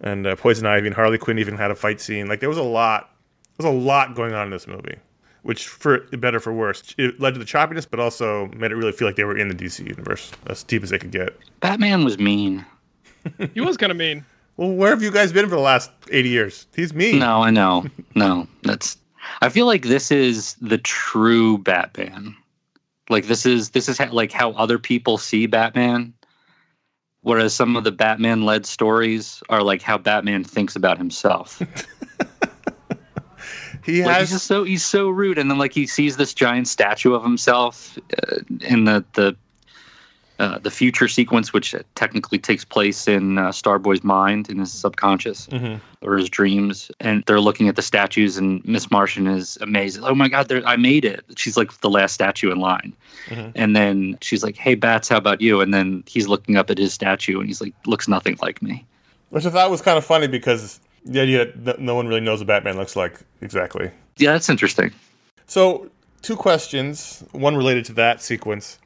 and 0.02 0.28
uh, 0.28 0.36
Poison 0.36 0.66
Ivy 0.66 0.88
and 0.88 0.96
Harley 0.96 1.18
Quinn 1.18 1.40
even 1.40 1.56
had 1.58 1.72
a 1.72 1.76
fight 1.76 2.02
scene. 2.02 2.28
Like 2.28 2.42
there 2.42 2.50
was 2.50 2.58
a 2.58 2.64
lot 2.64 3.12
There's 3.58 3.74
a 3.74 3.78
lot 3.78 4.16
going 4.16 4.34
on 4.34 4.48
in 4.48 4.52
this 4.52 4.68
movie, 4.68 4.98
which 5.46 5.68
for 5.68 6.00
better 6.18 6.40
for 6.40 6.52
worse, 6.52 6.96
it 6.98 7.20
led 7.20 7.36
to 7.36 7.40
the 7.40 7.46
choppiness, 7.46 7.88
but 7.88 8.00
also 8.00 8.48
made 8.48 8.72
it 8.72 8.76
really 8.76 8.92
feel 8.92 9.08
like 9.08 9.16
they 9.16 9.24
were 9.24 9.38
in 9.38 9.48
the 9.48 9.54
DC 9.54 9.88
universe 9.88 10.32
as 10.48 10.64
deep 10.64 10.82
as 10.82 10.90
they 10.90 10.98
could 10.98 11.12
get. 11.12 11.38
Batman 11.60 12.04
was 12.04 12.18
mean. 12.18 12.66
He 13.56 13.62
was 13.62 13.76
kind 13.76 13.92
of 13.92 13.98
mean. 13.98 14.24
Well, 14.58 14.72
where 14.72 14.92
have 14.92 15.02
you 15.02 15.10
guys 15.10 15.34
been 15.34 15.46
for 15.50 15.56
the 15.56 15.62
last 15.62 15.90
80 16.12 16.30
years? 16.30 16.68
He's 16.76 16.94
mean. 16.94 17.18
No, 17.18 17.42
I 17.42 17.50
know. 17.50 17.86
No, 18.14 18.48
that's. 18.64 18.98
I 19.42 19.50
feel 19.50 19.66
like 19.66 19.84
this 19.84 20.12
is 20.12 20.56
the 20.62 20.78
true 20.78 21.58
Batman. 21.58 22.36
Like 23.10 23.26
this 23.26 23.48
is 23.48 23.72
this 23.72 23.90
is 23.90 23.98
how, 23.98 24.12
like 24.12 24.32
how 24.32 24.52
other 24.52 24.78
people 24.78 25.18
see 25.18 25.48
Batman, 25.48 26.14
whereas 27.22 27.54
some 27.54 27.76
of 27.76 27.84
the 27.84 27.92
Batman-led 27.92 28.68
stories 28.68 29.42
are 29.50 29.64
like 29.64 29.82
how 29.82 29.98
Batman 29.98 30.44
thinks 30.44 30.76
about 30.76 31.00
himself. 31.00 31.62
He 33.86 34.04
Like, 34.04 34.20
he's 34.20 34.20
has 34.22 34.30
just 34.32 34.48
so 34.48 34.64
he's 34.64 34.84
so 34.86 35.10
rude, 35.10 35.38
and 35.38 35.50
then 35.52 35.58
like 35.58 35.74
he 35.74 35.86
sees 35.86 36.18
this 36.18 36.34
giant 36.34 36.68
statue 36.68 37.14
of 37.14 37.24
himself 37.24 37.98
uh, 38.24 38.38
in 38.62 38.86
the 38.86 39.04
the 39.14 39.36
uh, 40.38 40.60
the 40.60 40.72
future 40.72 41.08
sequence, 41.08 41.54
which 41.54 41.74
technically 41.96 42.38
takes 42.38 42.66
place 42.66 43.08
in 43.08 43.38
uh, 43.38 43.54
Starboy's 43.54 44.04
mind, 44.04 44.50
in 44.50 44.60
his 44.60 44.70
subconscious 44.70 45.48
Mhm. 45.48 45.80
or 46.02 46.18
his 46.18 46.30
dreams, 46.30 46.92
and 47.00 47.24
they're 47.26 47.40
looking 47.40 47.70
at 47.70 47.78
the 47.78 47.82
statues, 47.82 48.36
and 48.36 48.62
Miss 48.66 48.92
Martian 48.92 49.28
is 49.28 49.58
amazed. 49.62 50.00
Oh 50.04 50.14
my 50.14 50.28
God, 50.28 50.52
I 50.66 50.76
made 50.76 51.06
it! 51.06 51.24
She's 51.38 51.56
like 51.56 51.80
the 51.80 51.90
last 51.90 52.14
statue 52.14 52.52
in 52.52 52.60
line, 52.60 52.92
Mhm. 53.30 53.52
and 53.56 53.76
then 53.78 54.18
she's 54.20 54.44
like, 54.44 54.58
"Hey, 54.58 54.76
Bats, 54.76 55.08
how 55.08 55.16
about 55.18 55.40
you?" 55.40 55.62
And 55.62 55.74
then 55.74 56.04
he's 56.06 56.28
looking 56.28 56.58
up 56.58 56.70
at 56.70 56.78
his 56.80 56.92
statue, 56.92 57.40
and 57.40 57.48
he's 57.48 57.62
like, 57.62 57.74
"Looks 57.86 58.08
nothing 58.08 58.38
like 58.42 58.62
me." 58.62 58.84
which 59.32 59.46
I 59.46 59.50
thought 59.50 59.70
was 59.72 59.82
kind 59.82 59.98
of 59.98 60.06
funny 60.06 60.28
because 60.28 60.80
the 61.06 61.22
idea 61.22 61.52
that 61.56 61.80
no- 61.80 61.96
one 61.96 62.08
really 62.08 62.22
knows 62.22 62.40
what 62.40 62.48
Batman 62.48 62.78
looks 62.78 62.96
like 62.96 63.20
exactly. 63.42 63.92
Yeah, 64.18 64.32
that's 64.34 64.50
interesting. 64.50 64.92
So, 65.48 65.90
two 66.22 66.36
questions, 66.36 67.24
one 67.32 67.56
related 67.56 67.86
to 67.86 67.94
that 67.94 68.22
sequence. 68.22 68.80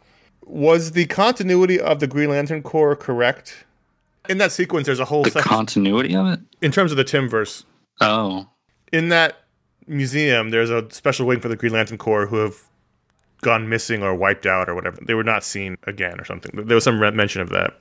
Was 0.45 0.91
the 0.91 1.05
continuity 1.05 1.79
of 1.79 1.99
the 1.99 2.07
Green 2.07 2.29
Lantern 2.29 2.61
Corps 2.63 2.95
correct? 2.95 3.65
In 4.27 4.37
that 4.39 4.51
sequence, 4.51 4.85
there's 4.85 4.99
a 4.99 5.05
whole 5.05 5.23
The 5.23 5.31
section 5.31 5.49
continuity 5.49 6.15
of 6.15 6.27
it. 6.27 6.39
in 6.61 6.71
terms 6.71 6.91
of 6.91 6.97
the 6.97 7.03
Timmverse. 7.05 7.63
Oh, 8.01 8.47
In 8.91 9.09
that 9.09 9.37
museum, 9.87 10.49
there's 10.49 10.69
a 10.69 10.89
special 10.91 11.25
wing 11.27 11.39
for 11.39 11.47
the 11.47 11.55
Green 11.55 11.73
Lantern 11.73 11.97
Corps 11.97 12.25
who 12.27 12.37
have 12.37 12.55
gone 13.41 13.69
missing 13.69 14.03
or 14.03 14.13
wiped 14.15 14.45
out 14.45 14.67
or 14.67 14.75
whatever. 14.75 14.97
They 15.05 15.13
were 15.13 15.23
not 15.23 15.43
seen 15.43 15.77
again 15.83 16.19
or 16.19 16.25
something. 16.25 16.65
There 16.65 16.75
was 16.75 16.83
some 16.83 16.99
mention 17.15 17.41
of 17.41 17.49
that, 17.49 17.79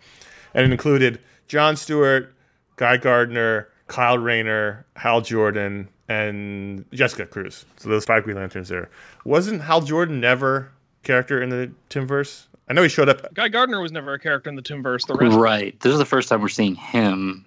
and 0.55 0.64
it 0.64 0.70
included 0.70 1.18
John 1.48 1.77
Stewart, 1.77 2.35
Guy 2.77 2.96
Gardner, 2.98 3.68
Kyle 3.88 4.18
Rayner, 4.18 4.87
Hal 4.96 5.20
Jordan, 5.20 5.88
and 6.09 6.85
Jessica 6.92 7.27
Cruz. 7.27 7.64
So 7.77 7.88
those 7.88 8.05
five 8.05 8.24
Green 8.24 8.37
Lanterns 8.37 8.68
there. 8.68 8.88
Wasn't 9.24 9.61
Hal 9.62 9.81
Jordan 9.83 10.20
never 10.20 10.70
character 11.03 11.42
in 11.42 11.48
the 11.51 11.70
Timmverse? 11.90 12.46
I 12.68 12.74
know 12.74 12.83
he 12.83 12.88
showed 12.88 13.09
up. 13.09 13.33
Guy 13.35 13.48
Gardner 13.48 13.81
was 13.81 13.92
never 13.92 14.12
a 14.14 14.18
character 14.18 14.51
in 14.51 14.57
the 14.57 14.62
Timmverse. 14.62 15.07
The 15.07 15.14
rest, 15.14 15.37
Right. 15.37 15.79
This 15.81 15.92
is 15.92 15.98
the 15.98 16.05
first 16.05 16.29
time 16.29 16.40
we're 16.42 16.48
seeing 16.48 16.74
him. 16.74 17.44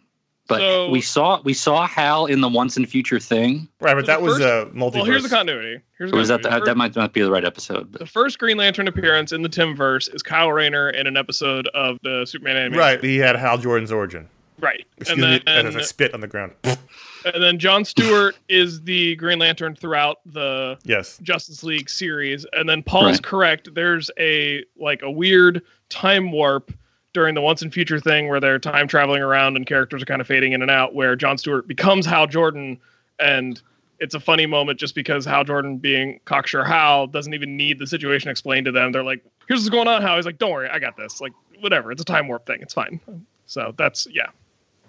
But 0.48 0.58
So- 0.60 0.90
we 0.90 1.00
saw 1.00 1.40
we 1.44 1.54
saw 1.54 1.86
Hal 1.88 2.26
in 2.26 2.42
the 2.42 2.50
once 2.50 2.76
and 2.76 2.90
future 2.90 3.20
thing. 3.20 3.68
Right, 3.80 3.94
but 3.94 4.02
the 4.02 4.08
that 4.08 4.22
was 4.24 4.40
first- 4.40 4.44
a 4.44 4.76
multiverse. 4.76 4.94
well, 4.96 5.06
here's 5.06 5.24
the 5.24 5.30
continuity. 5.30 5.80
Here's 5.98 6.10
the 6.12 6.18
Or 6.18 6.20
was 6.20 6.28
that 6.30 6.42
continuity. 6.42 6.60
that, 6.62 6.66
that 6.72 6.78
might 6.78 6.96
not 6.96 7.14
be 7.14 7.22
the 7.22 7.32
right 7.32 7.46
episode? 7.46 7.92
But 7.92 8.00
The 8.00 8.08
first 8.08 8.40
Green 8.40 8.58
Lantern 8.58 8.88
appearance 8.88 9.32
in 9.32 9.44
the 9.44 9.50
Timmverse 9.50 10.14
is 10.14 10.24
Kyle 10.24 10.52
Rayner 10.52 10.90
in 10.90 11.06
an 11.08 11.16
episode 11.16 11.68
of 11.76 12.00
the 12.04 12.26
Superman 12.26 12.58
animated. 12.58 12.80
right, 12.80 13.04
he 13.04 13.18
had 13.18 13.36
Hal 13.38 13.60
Jordan's 13.60 13.92
origin. 13.92 14.28
Right. 14.62 14.86
Excuse 14.98 15.10
and 15.10 15.22
me, 15.22 15.42
then 15.46 15.58
and 15.58 15.68
as 15.68 15.76
I 15.76 15.82
spit 15.82 16.14
on 16.14 16.22
the 16.22 16.28
ground. 16.28 16.54
and 16.64 17.44
then 17.44 17.58
John 17.60 17.84
Stewart 17.84 18.38
is 18.48 18.82
the 18.84 19.16
Green 19.16 19.40
Lantern 19.40 19.76
throughout 19.76 20.20
the 20.26 20.78
yes. 20.84 21.20
Justice 21.24 21.64
League 21.64 21.90
series. 21.90 22.46
And 22.54 22.70
then 22.70 22.84
Paul's 22.84 23.14
Right. 23.14 23.24
correct. 23.24 23.74
There's 23.74 24.12
a 24.20 24.64
like 24.78 25.02
a 25.02 25.10
weird 25.12 25.64
time 25.90 26.32
warp 26.32 26.72
during 27.14 27.36
the 27.36 27.42
once 27.42 27.62
and 27.62 27.74
future 27.74 28.00
thing 28.00 28.30
where 28.30 28.40
they're 28.40 28.60
time 28.60 28.88
traveling 28.88 29.22
around 29.22 29.58
and 29.58 29.66
characters 29.66 30.02
are 30.02 30.06
kind 30.06 30.22
of 30.22 30.28
fading 30.28 30.54
in 30.54 30.62
and 30.62 30.72
out 30.72 30.96
where 30.96 31.16
John 31.16 31.38
Stewart 31.38 31.68
becomes 31.68 32.06
Hal 32.06 32.28
Jordan 32.28 32.80
and 33.20 33.62
it's 34.00 34.16
a 34.16 34.20
funny 34.20 34.46
moment 34.48 34.80
just 34.80 34.96
because 34.96 35.26
Hal 35.26 35.44
Jordan 35.44 35.78
being 35.78 36.20
cocksure 36.26 36.64
Hal 36.64 37.06
doesn't 37.08 37.34
even 37.34 37.56
need 37.56 37.78
the 37.80 37.86
situation 37.86 38.32
explained 38.32 38.66
to 38.66 38.72
them. 38.72 38.92
They're 38.92 39.04
like, 39.04 39.24
here's 39.48 39.60
what's 39.60 39.70
going 39.70 39.88
on, 39.88 40.02
Hal. 40.02 40.16
He's 40.16 40.26
like, 40.26 40.40
don't 40.40 40.52
worry, 40.52 40.70
I 40.70 40.80
got 40.80 40.98
this. 40.98 41.22
Like, 41.22 41.34
whatever. 41.60 41.92
It's 41.92 42.02
a 42.02 42.06
time 42.06 42.28
warp 42.28 42.48
thing. 42.48 42.62
It's 42.62 42.74
fine. 42.74 43.00
So 43.46 43.74
that's 43.78 44.08
yeah. 44.10 44.30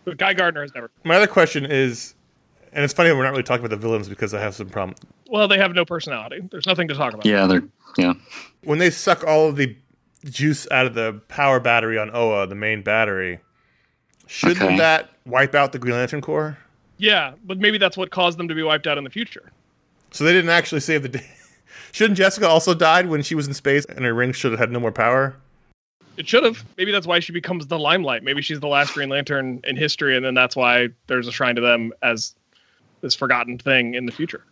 But 0.05 0.17
Guy 0.17 0.35
Gardner 0.35 0.63
has 0.63 0.75
never 0.75 0.91
My 1.05 1.17
other 1.17 1.27
question 1.27 1.65
is, 1.65 2.15
and 2.73 2.85
it's 2.85 2.93
funny 2.95 3.11
we're 3.13 3.23
not 3.25 3.31
really 3.31 3.43
talking 3.43 3.65
about 3.65 3.71
the 3.75 3.81
villains 3.81 4.09
because 4.09 4.35
I 4.35 4.41
have 4.41 4.55
some 4.55 4.69
problem. 4.69 4.97
well, 5.29 5.47
they 5.49 5.59
have 5.59 5.73
no 5.75 5.85
personality. 5.85 6.41
There's 6.51 6.67
nothing 6.67 6.89
to 6.89 6.95
talk 6.95 7.13
about. 7.15 7.27
yeah, 7.27 7.47
they're 7.47 7.63
yeah. 7.99 8.15
When 8.65 8.79
they 8.79 8.91
suck 8.91 9.25
all 9.25 9.49
of 9.49 9.57
the 9.57 9.77
juice 10.25 10.67
out 10.71 10.87
of 10.87 10.95
the 10.95 11.21
power 11.29 11.61
battery 11.61 11.99
on 11.99 12.11
Oa, 12.15 12.47
the 12.47 12.55
main 12.55 12.83
battery, 12.83 13.41
shouldn't 14.27 14.63
Okay. 14.63 14.77
that 14.79 15.11
wipe 15.27 15.55
out 15.55 15.73
the 15.73 15.79
Green 15.79 15.95
Lantern 15.97 16.21
Corps? 16.21 16.57
Yeah, 16.99 17.33
but 17.45 17.59
maybe 17.59 17.79
that's 17.79 17.97
what 17.97 18.11
caused 18.11 18.39
them 18.39 18.49
to 18.49 18.55
be 18.55 18.63
wiped 18.63 18.87
out 18.87 18.97
in 18.99 19.05
the 19.05 19.11
future. 19.11 19.51
So 20.13 20.25
they 20.25 20.33
didn't 20.33 20.51
actually 20.51 20.81
save 20.81 21.03
the 21.03 21.09
day. 21.09 21.27
Shouldn't 21.93 22.17
Jessica 22.17 22.49
also 22.49 22.73
died 22.75 23.07
when 23.09 23.23
she 23.23 23.35
was 23.35 23.47
in 23.49 23.55
space 23.55 23.85
and 23.85 24.05
her 24.05 24.15
ring 24.15 24.33
should 24.33 24.53
have 24.53 24.61
had 24.61 24.71
no 24.71 24.79
more 24.81 24.93
power? 24.93 25.37
It 26.17 26.29
should 26.29 26.45
have. 26.45 26.65
Maybe 26.77 26.93
that's 26.93 27.07
why 27.07 27.21
she 27.21 27.33
becomes 27.33 27.67
the 27.67 27.79
limelight. 27.79 28.23
Maybe 28.23 28.43
she's 28.43 28.61
the 28.61 28.69
last 28.69 28.95
Green 28.95 29.09
Lantern 29.09 29.61
in 29.65 29.77
history, 29.77 30.17
and 30.17 30.25
then 30.25 30.35
that's 30.35 30.55
why 30.55 30.89
there's 31.07 31.27
a 31.27 31.33
shrine 31.33 31.55
to 31.57 31.61
them 31.63 31.93
as 32.03 32.35
this 33.01 33.15
forgotten 33.15 33.59
thing 33.59 33.95
in 33.95 34.07
the 34.07 34.13
future. 34.13 34.45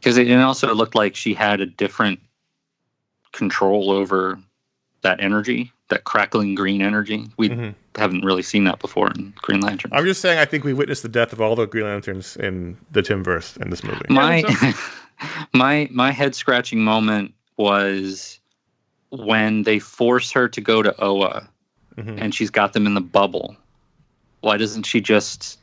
Because 0.00 0.16
it, 0.16 0.30
it 0.30 0.40
also 0.40 0.74
looked 0.74 0.94
like 0.94 1.14
she 1.14 1.34
had 1.34 1.60
a 1.60 1.66
different 1.66 2.20
control 3.32 3.90
over 3.90 4.38
that 5.02 5.20
energy, 5.20 5.70
that 5.88 6.04
crackling 6.04 6.54
green 6.54 6.82
energy. 6.82 7.28
We 7.36 7.50
Mhm. 7.50 7.74
haven't 7.96 8.24
really 8.24 8.42
seen 8.42 8.64
that 8.64 8.78
before 8.78 9.10
in 9.12 9.32
Green 9.42 9.60
Lantern. 9.60 9.90
I'm 9.92 10.04
just 10.04 10.20
saying 10.20 10.38
I 10.38 10.44
think 10.44 10.64
we 10.64 10.72
witnessed 10.72 11.02
the 11.02 11.08
death 11.08 11.32
of 11.32 11.40
all 11.40 11.54
the 11.56 11.66
Green 11.66 11.84
Lanterns 11.84 12.36
in 12.36 12.76
the 12.90 13.02
Timmverse 13.02 13.56
in 13.58 13.70
this 13.70 13.84
movie. 13.84 14.00
my 14.08 14.42
my 15.52 15.88
my 15.92 16.10
head 16.10 16.34
scratching 16.34 16.80
moment 16.82 17.34
was 17.56 18.40
when 19.10 19.62
they 19.62 19.78
force 19.78 20.30
her 20.32 20.48
to 20.48 20.60
go 20.60 20.82
to 20.82 20.94
Oa 21.02 21.48
Mhm. 21.96 22.20
and 22.20 22.34
she's 22.34 22.50
got 22.50 22.72
them 22.74 22.86
in 22.86 22.94
the 22.94 23.00
bubble. 23.00 23.56
Why 24.40 24.56
doesn't 24.56 24.84
she 24.84 25.00
just 25.00 25.58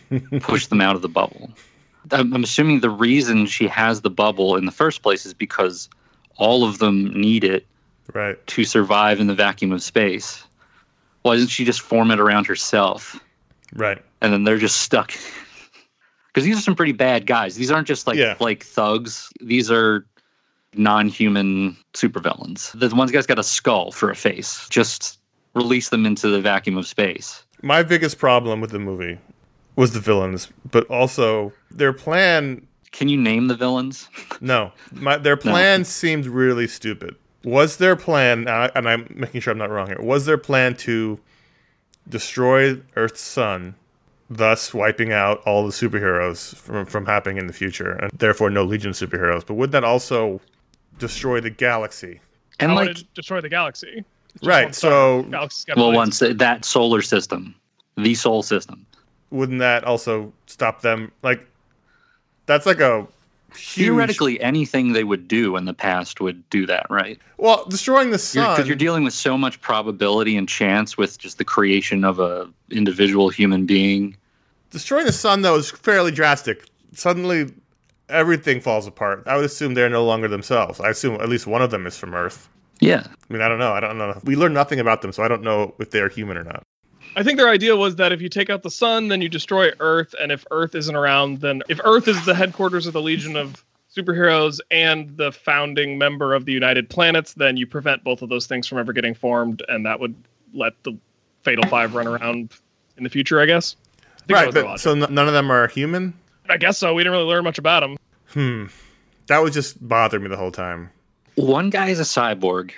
push 0.40 0.66
them 0.66 0.80
out 0.80 0.96
of 0.96 1.02
the 1.02 1.08
bubble? 1.08 1.50
I'm, 2.10 2.32
I'm 2.34 2.44
assuming 2.44 2.80
the 2.80 2.90
reason 2.90 3.46
she 3.46 3.66
has 3.68 4.02
the 4.02 4.10
bubble 4.10 4.56
in 4.56 4.66
the 4.66 4.72
first 4.72 5.02
place 5.02 5.24
is 5.24 5.32
because 5.34 5.88
all 6.36 6.64
of 6.64 6.78
them 6.78 7.12
need 7.18 7.44
it 7.44 7.66
Right. 8.14 8.44
to 8.48 8.64
survive 8.64 9.20
in 9.20 9.26
the 9.26 9.34
vacuum 9.34 9.70
of 9.72 9.82
space. 9.82 10.42
Why 11.22 11.34
doesn't 11.34 11.48
she 11.48 11.64
just 11.64 11.80
form 11.80 12.10
it 12.10 12.20
around 12.20 12.46
herself? 12.46 13.18
Right. 13.74 14.02
and 14.22 14.32
then 14.32 14.44
they're 14.44 14.58
just 14.58 14.80
stuck. 14.82 15.12
Because 16.34 16.44
these 16.44 16.58
are 16.58 16.62
some 16.62 16.76
pretty 16.76 16.92
bad 16.92 17.26
guys. 17.26 17.56
These 17.56 17.70
aren't 17.70 17.88
just 17.88 18.06
like 18.06 18.16
Yeah. 18.16 18.36
like 18.38 18.62
thugs. 18.62 19.32
These 19.40 19.70
are 19.72 20.06
non-human 20.74 21.76
supervillains. 21.94 22.78
The 22.78 22.94
one 22.94 23.08
guy's 23.08 23.26
got 23.26 23.38
a 23.38 23.44
skull 23.44 23.92
for 23.92 24.10
a 24.10 24.16
face. 24.16 24.68
Just 24.68 25.18
release 25.54 25.88
them 25.88 26.06
into 26.06 26.28
the 26.28 26.40
vacuum 26.40 26.76
of 26.76 26.86
space. 26.86 27.42
My 27.62 27.82
biggest 27.82 28.18
problem 28.18 28.60
with 28.60 28.70
the 28.70 28.78
movie 28.78 29.18
was 29.76 29.92
the 29.92 30.00
villains, 30.00 30.48
but 30.70 30.86
also 30.86 31.52
their 31.70 31.92
plan 31.92 32.66
Can 32.90 33.08
you 33.08 33.16
name 33.16 33.48
the 33.48 33.54
villains? 33.54 34.08
No, 34.40 34.70
my, 34.92 35.16
their 35.16 35.36
plan 35.36 35.84
seemed 35.84 36.26
really 36.26 36.68
stupid. 36.68 37.16
Was 37.42 37.78
their 37.78 37.96
plan, 37.96 38.46
and 38.46 38.88
I'm 38.88 39.12
making 39.16 39.40
sure 39.40 39.50
I'm 39.50 39.58
not 39.58 39.70
wrong 39.70 39.88
here, 39.88 40.00
was 40.00 40.26
their 40.26 40.38
plan 40.38 40.76
to 40.76 41.18
destroy 42.08 42.80
Earth's 42.94 43.20
sun, 43.20 43.74
thus 44.30 44.72
wiping 44.72 45.12
out 45.12 45.40
all 45.44 45.66
the 45.66 45.72
superheroes 45.72 46.54
from, 46.54 46.86
from 46.86 47.06
happening 47.06 47.38
in 47.38 47.48
the 47.48 47.52
future, 47.52 47.92
and 47.92 48.12
therefore 48.12 48.50
no 48.50 48.62
Legion 48.62 48.92
superheroes? 48.92 49.44
But 49.44 49.54
would 49.54 49.72
that 49.72 49.82
also 49.82 50.40
destroy 50.98 51.40
the 51.40 51.50
galaxy? 51.50 52.20
And 52.60 52.70
How 52.70 52.76
like, 52.76 52.88
would 52.88 52.98
it 52.98 53.14
destroy 53.14 53.40
the 53.40 53.48
galaxy? 53.48 54.04
Right, 54.42 54.74
so- 54.74 55.22
Galaxy's 55.24 55.66
well, 55.76 55.92
once 55.92 56.20
that 56.20 56.64
solar 56.64 57.02
system, 57.02 57.54
the 57.96 58.14
Sol 58.14 58.42
system. 58.42 58.86
Wouldn't 59.30 59.58
that 59.58 59.84
also 59.84 60.32
stop 60.46 60.82
them? 60.82 61.12
Like, 61.22 61.46
that's 62.46 62.64
like 62.66 62.80
a 62.80 63.06
huge. 63.54 63.86
Theoretically, 63.86 64.40
anything 64.40 64.92
they 64.92 65.04
would 65.04 65.28
do 65.28 65.56
in 65.56 65.64
the 65.64 65.74
past 65.74 66.20
would 66.20 66.48
do 66.50 66.66
that, 66.66 66.86
right? 66.88 67.18
Well, 67.36 67.64
destroying 67.66 68.10
the 68.10 68.18
sun. 68.18 68.54
Because 68.54 68.66
you're, 68.66 68.76
dealing 68.76 69.04
with 69.04 69.14
so 69.14 69.36
much 69.36 69.60
probability 69.60 70.36
and 70.36 70.48
chance 70.48 70.96
with 70.96 71.18
just 71.18 71.38
the 71.38 71.44
creation 71.44 72.04
of 72.04 72.20
a 72.20 72.48
individual 72.70 73.28
human 73.28 73.66
being. 73.66 74.16
Destroying 74.70 75.06
the 75.06 75.12
sun, 75.12 75.42
though, 75.42 75.56
is 75.56 75.70
fairly 75.70 76.10
drastic. 76.10 76.64
Suddenly, 76.92 77.52
everything 78.08 78.60
falls 78.60 78.86
apart. 78.86 79.22
I 79.26 79.36
would 79.36 79.44
assume 79.44 79.74
they're 79.74 79.88
no 79.88 80.04
longer 80.04 80.28
themselves. 80.28 80.80
I 80.80 80.90
assume 80.90 81.14
at 81.20 81.28
least 81.28 81.46
one 81.46 81.62
of 81.62 81.70
them 81.70 81.86
is 81.86 81.96
from 81.96 82.14
Earth. 82.14 82.48
Yeah, 82.80 83.04
I 83.06 83.32
mean, 83.32 83.42
I 83.42 83.48
don't 83.48 83.58
know. 83.58 83.72
I 83.72 83.80
don't 83.80 83.98
know. 83.98 84.20
We 84.24 84.36
learn 84.36 84.52
nothing 84.52 84.78
about 84.78 85.02
them, 85.02 85.12
so 85.12 85.22
I 85.22 85.28
don't 85.28 85.42
know 85.42 85.74
if 85.78 85.90
they're 85.90 86.08
human 86.08 86.36
or 86.36 86.44
not. 86.44 86.62
I 87.16 87.22
think 87.22 87.38
their 87.38 87.48
idea 87.48 87.74
was 87.74 87.96
that 87.96 88.12
if 88.12 88.20
you 88.20 88.28
take 88.28 88.50
out 88.50 88.62
the 88.62 88.70
sun, 88.70 89.08
then 89.08 89.20
you 89.20 89.28
destroy 89.28 89.70
Earth, 89.80 90.14
and 90.20 90.30
if 90.30 90.44
Earth 90.50 90.74
isn't 90.74 90.94
around, 90.94 91.40
then 91.40 91.62
if 91.68 91.80
Earth 91.84 92.06
is 92.06 92.24
the 92.24 92.34
headquarters 92.34 92.86
of 92.86 92.92
the 92.92 93.02
Legion 93.02 93.34
of 93.34 93.64
Superheroes 93.94 94.60
and 94.70 95.16
the 95.16 95.32
founding 95.32 95.98
member 95.98 96.34
of 96.34 96.44
the 96.44 96.52
United 96.52 96.88
Planets, 96.88 97.34
then 97.34 97.56
you 97.56 97.66
prevent 97.66 98.04
both 98.04 98.22
of 98.22 98.28
those 98.28 98.46
things 98.46 98.68
from 98.68 98.78
ever 98.78 98.92
getting 98.92 99.14
formed, 99.14 99.62
and 99.68 99.84
that 99.86 99.98
would 99.98 100.14
let 100.54 100.80
the 100.84 100.96
Fatal 101.42 101.66
Five 101.68 101.94
run 101.94 102.06
around 102.06 102.52
in 102.96 103.04
the 103.04 103.10
future, 103.10 103.40
I 103.40 103.46
guess. 103.46 103.74
I 104.28 104.32
Right, 104.32 104.54
but 104.54 104.78
so 104.78 104.92
n- 104.92 105.12
none 105.12 105.26
of 105.26 105.32
them 105.32 105.50
are 105.50 105.66
human. 105.68 106.14
I 106.50 106.56
guess 106.56 106.78
so. 106.78 106.94
We 106.94 107.02
didn't 107.02 107.12
really 107.12 107.28
learn 107.28 107.44
much 107.44 107.58
about 107.58 107.80
them. 107.80 107.96
Hmm. 108.28 108.66
That 109.26 109.42
would 109.42 109.52
just 109.52 109.86
bother 109.86 110.18
me 110.20 110.28
the 110.28 110.36
whole 110.36 110.52
time. 110.52 110.90
One 111.36 111.70
guy 111.70 111.88
is 111.88 112.00
a 112.00 112.04
cyborg. 112.04 112.72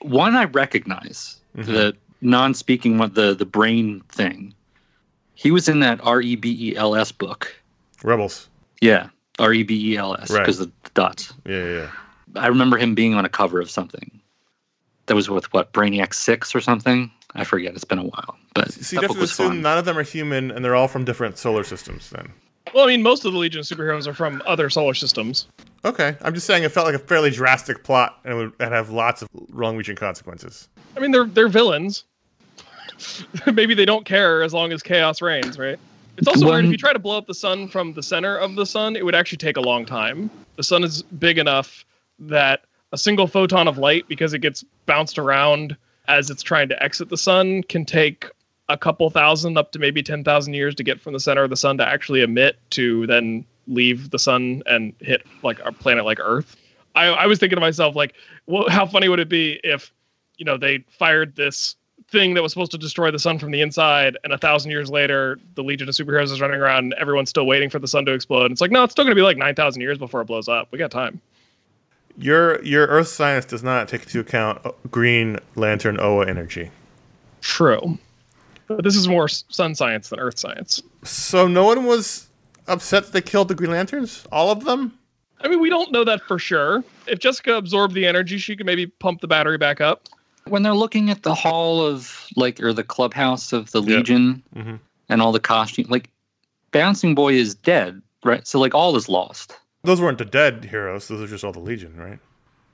One 0.00 0.36
I 0.36 0.44
recognize, 0.44 1.36
the 1.54 1.96
non-speaking 2.20 2.98
one, 2.98 3.12
the 3.14 3.34
the 3.34 3.44
brain 3.44 4.00
thing. 4.08 4.54
He 5.34 5.50
was 5.50 5.68
in 5.68 5.80
that 5.80 6.00
R 6.04 6.20
E 6.20 6.36
B 6.36 6.56
E 6.70 6.76
L 6.76 6.94
S 6.94 7.10
book. 7.12 7.54
Rebels. 8.02 8.48
Yeah, 8.80 9.08
R 9.38 9.52
E 9.52 9.62
B 9.64 9.92
E 9.92 9.96
L 9.96 10.16
S 10.16 10.30
because 10.30 10.60
of 10.60 10.70
the 10.84 10.90
dots. 10.94 11.32
Yeah, 11.44 11.64
yeah. 11.64 11.74
yeah. 11.74 11.90
I 12.36 12.46
remember 12.46 12.76
him 12.76 12.94
being 12.94 13.14
on 13.14 13.24
a 13.24 13.28
cover 13.28 13.60
of 13.60 13.70
something. 13.70 14.20
That 15.06 15.14
was 15.14 15.28
with 15.28 15.52
what 15.52 15.72
Brainiac 15.72 16.14
Six 16.14 16.54
or 16.54 16.60
something. 16.60 17.10
I 17.34 17.44
forget. 17.44 17.74
It's 17.74 17.84
been 17.84 17.98
a 17.98 18.04
while, 18.04 18.36
but 18.54 18.72
So 18.72 18.96
you 18.96 19.00
that 19.00 19.02
have 19.02 19.08
book 19.08 19.16
to 19.16 19.20
was 19.20 19.30
assume 19.32 19.48
fun. 19.48 19.62
none 19.62 19.78
of 19.78 19.84
them 19.84 19.98
are 19.98 20.02
human, 20.02 20.50
and 20.50 20.64
they're 20.64 20.76
all 20.76 20.88
from 20.88 21.04
different 21.04 21.38
solar 21.38 21.64
systems. 21.64 22.10
Then. 22.10 22.32
Well, 22.74 22.84
I 22.84 22.88
mean, 22.88 23.02
most 23.02 23.24
of 23.24 23.32
the 23.32 23.38
Legion 23.38 23.60
of 23.60 23.66
Superheroes 23.66 24.06
are 24.06 24.14
from 24.14 24.42
other 24.46 24.70
solar 24.70 24.94
systems. 24.94 25.46
Okay, 25.84 26.16
I'm 26.22 26.34
just 26.34 26.46
saying 26.46 26.64
it 26.64 26.72
felt 26.72 26.86
like 26.86 26.94
a 26.94 26.98
fairly 26.98 27.30
drastic 27.30 27.84
plot, 27.84 28.18
and 28.24 28.32
it 28.32 28.36
would 28.36 28.52
and 28.60 28.72
have 28.72 28.90
lots 28.90 29.22
of 29.22 29.28
long-reaching 29.52 29.96
consequences. 29.96 30.68
I 30.96 31.00
mean, 31.00 31.12
they're 31.12 31.26
they're 31.26 31.48
villains. 31.48 32.04
Maybe 33.52 33.74
they 33.74 33.84
don't 33.84 34.04
care 34.04 34.42
as 34.42 34.52
long 34.52 34.72
as 34.72 34.82
chaos 34.82 35.22
reigns, 35.22 35.58
right? 35.58 35.78
It's 36.16 36.26
also 36.26 36.46
weird 36.46 36.64
if 36.64 36.72
you 36.72 36.76
try 36.76 36.92
to 36.92 36.98
blow 36.98 37.16
up 37.16 37.28
the 37.28 37.34
sun 37.34 37.68
from 37.68 37.94
the 37.94 38.02
center 38.02 38.36
of 38.36 38.56
the 38.56 38.66
sun, 38.66 38.96
it 38.96 39.04
would 39.04 39.14
actually 39.14 39.38
take 39.38 39.56
a 39.56 39.60
long 39.60 39.86
time. 39.86 40.28
The 40.56 40.64
sun 40.64 40.82
is 40.82 41.02
big 41.02 41.38
enough 41.38 41.84
that 42.18 42.62
a 42.90 42.98
single 42.98 43.28
photon 43.28 43.68
of 43.68 43.78
light, 43.78 44.08
because 44.08 44.34
it 44.34 44.40
gets 44.40 44.64
bounced 44.86 45.18
around 45.18 45.76
as 46.08 46.28
it's 46.28 46.42
trying 46.42 46.68
to 46.70 46.82
exit 46.82 47.08
the 47.08 47.16
sun, 47.16 47.62
can 47.64 47.84
take 47.84 48.26
a 48.68 48.76
couple 48.76 49.08
thousand 49.10 49.56
up 49.56 49.72
to 49.72 49.78
maybe 49.78 50.02
10,000 50.02 50.54
years 50.54 50.74
to 50.74 50.82
get 50.82 51.00
from 51.00 51.12
the 51.12 51.20
center 51.20 51.42
of 51.42 51.50
the 51.50 51.56
sun 51.56 51.78
to 51.78 51.86
actually 51.86 52.22
emit 52.22 52.58
to 52.70 53.06
then 53.06 53.44
leave 53.66 54.10
the 54.10 54.18
sun 54.18 54.62
and 54.66 54.92
hit 55.00 55.24
like 55.42 55.58
a 55.64 55.72
planet 55.72 56.04
like 56.04 56.18
Earth. 56.20 56.56
I, 56.94 57.06
I 57.06 57.26
was 57.26 57.38
thinking 57.38 57.56
to 57.56 57.60
myself, 57.60 57.94
like, 57.94 58.14
well, 58.46 58.68
how 58.68 58.86
funny 58.86 59.08
would 59.08 59.20
it 59.20 59.28
be 59.28 59.60
if, 59.64 59.92
you 60.36 60.44
know, 60.44 60.56
they 60.56 60.84
fired 60.90 61.36
this 61.36 61.76
thing 62.10 62.34
that 62.34 62.42
was 62.42 62.52
supposed 62.52 62.70
to 62.72 62.78
destroy 62.78 63.10
the 63.10 63.18
sun 63.18 63.38
from 63.38 63.50
the 63.50 63.60
inside, 63.60 64.16
and 64.24 64.32
a 64.32 64.38
thousand 64.38 64.70
years 64.70 64.90
later, 64.90 65.38
the 65.54 65.62
Legion 65.62 65.88
of 65.88 65.94
Superheroes 65.94 66.32
is 66.32 66.40
running 66.40 66.60
around, 66.60 66.84
and 66.84 66.94
everyone's 66.94 67.28
still 67.28 67.46
waiting 67.46 67.68
for 67.68 67.78
the 67.78 67.88
sun 67.88 68.04
to 68.06 68.12
explode. 68.12 68.44
And 68.44 68.52
It's 68.52 68.60
like, 68.60 68.70
no, 68.70 68.84
it's 68.84 68.92
still 68.92 69.04
going 69.04 69.12
to 69.12 69.18
be 69.18 69.22
like 69.22 69.36
9,000 69.36 69.80
years 69.80 69.98
before 69.98 70.22
it 70.22 70.24
blows 70.24 70.48
up. 70.48 70.68
We 70.70 70.78
got 70.78 70.90
time. 70.90 71.20
Your 72.16 72.60
your 72.64 72.86
Earth 72.88 73.06
science 73.06 73.44
does 73.44 73.62
not 73.62 73.86
take 73.86 74.02
into 74.02 74.18
account 74.18 74.60
uh, 74.64 74.72
Green 74.90 75.38
Lantern 75.54 76.00
Oa 76.00 76.26
energy. 76.26 76.70
True. 77.42 77.96
But 78.68 78.84
this 78.84 78.94
is 78.96 79.08
more 79.08 79.28
sun 79.28 79.74
science 79.74 80.10
than 80.10 80.20
earth 80.20 80.38
science. 80.38 80.82
So 81.02 81.46
no 81.48 81.64
one 81.64 81.84
was 81.86 82.28
upset 82.66 83.04
that 83.06 83.12
they 83.12 83.20
killed 83.22 83.48
the 83.48 83.54
Green 83.54 83.70
Lanterns. 83.70 84.26
All 84.30 84.50
of 84.50 84.64
them. 84.64 84.92
I 85.40 85.48
mean, 85.48 85.60
we 85.60 85.70
don't 85.70 85.90
know 85.92 86.04
that 86.04 86.20
for 86.22 86.38
sure. 86.38 86.82
If 87.06 87.18
Jessica 87.20 87.54
absorbed 87.54 87.94
the 87.94 88.06
energy, 88.06 88.38
she 88.38 88.56
could 88.56 88.66
maybe 88.66 88.86
pump 88.86 89.20
the 89.20 89.28
battery 89.28 89.58
back 89.58 89.80
up. 89.80 90.08
when 90.46 90.62
they're 90.62 90.72
looking 90.72 91.10
at 91.10 91.24
the 91.24 91.34
hall 91.34 91.84
of 91.84 92.26
like 92.34 92.58
or 92.62 92.72
the 92.72 92.82
clubhouse 92.82 93.52
of 93.52 93.70
the 93.72 93.82
Yeah. 93.82 93.96
Legion 93.98 94.42
Mhm. 94.56 94.78
and 95.10 95.20
all 95.20 95.30
the 95.30 95.38
costumes, 95.40 95.90
like 95.90 96.08
Bouncing 96.72 97.14
Boy 97.14 97.34
is 97.34 97.54
dead, 97.54 98.00
right? 98.24 98.46
So 98.46 98.58
like 98.58 98.74
all 98.74 98.96
is 98.96 99.10
lost. 99.10 99.54
Those 99.84 100.00
weren't 100.00 100.16
the 100.16 100.24
dead 100.24 100.64
heroes. 100.64 101.06
Those 101.08 101.20
are 101.20 101.26
just 101.26 101.44
all 101.44 101.52
the 101.52 101.58
Legion, 101.60 101.94
right? 101.98 102.18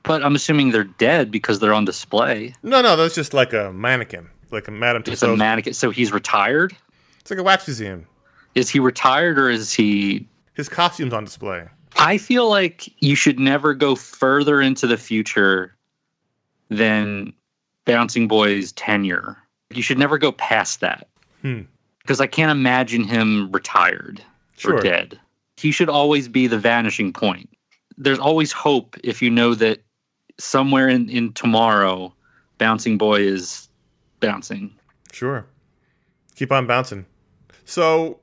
But 0.05 0.25
I'm 0.25 0.37
assuming 0.37 0.71
they're 0.71 0.85
dead 0.85 1.33
because 1.33 1.59
they're 1.59 1.75
on 1.75 1.85
display. 1.85 2.55
No, 2.63 2.81
no, 2.81 2.95
that's 2.95 3.17
just 3.17 3.35
like 3.35 3.53
a 3.53 3.73
mannequin, 3.73 4.29
like 4.55 4.69
a 4.69 4.71
Madame 4.71 5.03
It's 5.07 5.23
a 5.23 5.27
Tussauds. 5.27 5.37
mannequin. 5.39 5.75
So 5.75 5.91
he's 5.91 6.13
retired. 6.13 6.75
it's 7.21 7.31
like 7.31 7.39
a 7.39 7.43
wax 7.43 7.67
museum. 7.67 8.07
Is 8.55 8.71
he 8.71 8.79
retired 8.81 9.39
or 9.39 9.51
is 9.51 9.73
he? 9.73 10.27
His 10.55 10.69
costume's 10.69 11.13
on 11.13 11.25
display. 11.25 11.67
I 11.97 12.19
feel 12.19 12.49
like 12.49 12.89
you 13.03 13.15
should 13.15 13.39
never 13.39 13.75
go 13.75 13.95
further 13.95 14.61
into 14.61 14.87
the 14.87 14.97
future 14.97 15.75
than 16.69 17.33
Bouncing 17.85 18.29
Boy's 18.29 18.73
tenure. 18.73 19.37
You 19.71 19.83
should 19.83 19.99
never 19.99 20.19
go 20.19 20.33
past 20.33 20.81
that. 20.81 21.09
Hmm. 21.43 21.63
Because 22.01 22.21
I 22.21 22.27
can't 22.27 22.51
imagine 22.51 23.05
him 23.05 23.51
retired 23.53 24.23
Sure. 24.57 24.77
or 24.77 24.81
dead. 24.81 25.19
He 25.57 25.71
should 25.73 25.89
always 25.89 26.29
be 26.29 26.47
the 26.47 26.59
vanishing 26.59 27.13
point. 27.13 27.49
There's 27.97 28.19
always 28.19 28.53
hope 28.53 28.97
if 29.05 29.23
you 29.23 29.31
know 29.31 29.55
that 29.55 29.83
somewhere 30.39 30.89
in, 30.89 31.09
in 31.09 31.33
tomorrow, 31.33 32.13
Bouncing 32.59 32.99
Boy 32.99 33.21
is 33.21 33.69
bouncing. 34.27 34.73
Sure. 35.13 35.47
Keep 36.37 36.53
on 36.53 36.67
bouncing. 36.67 37.07
So, 37.65 38.19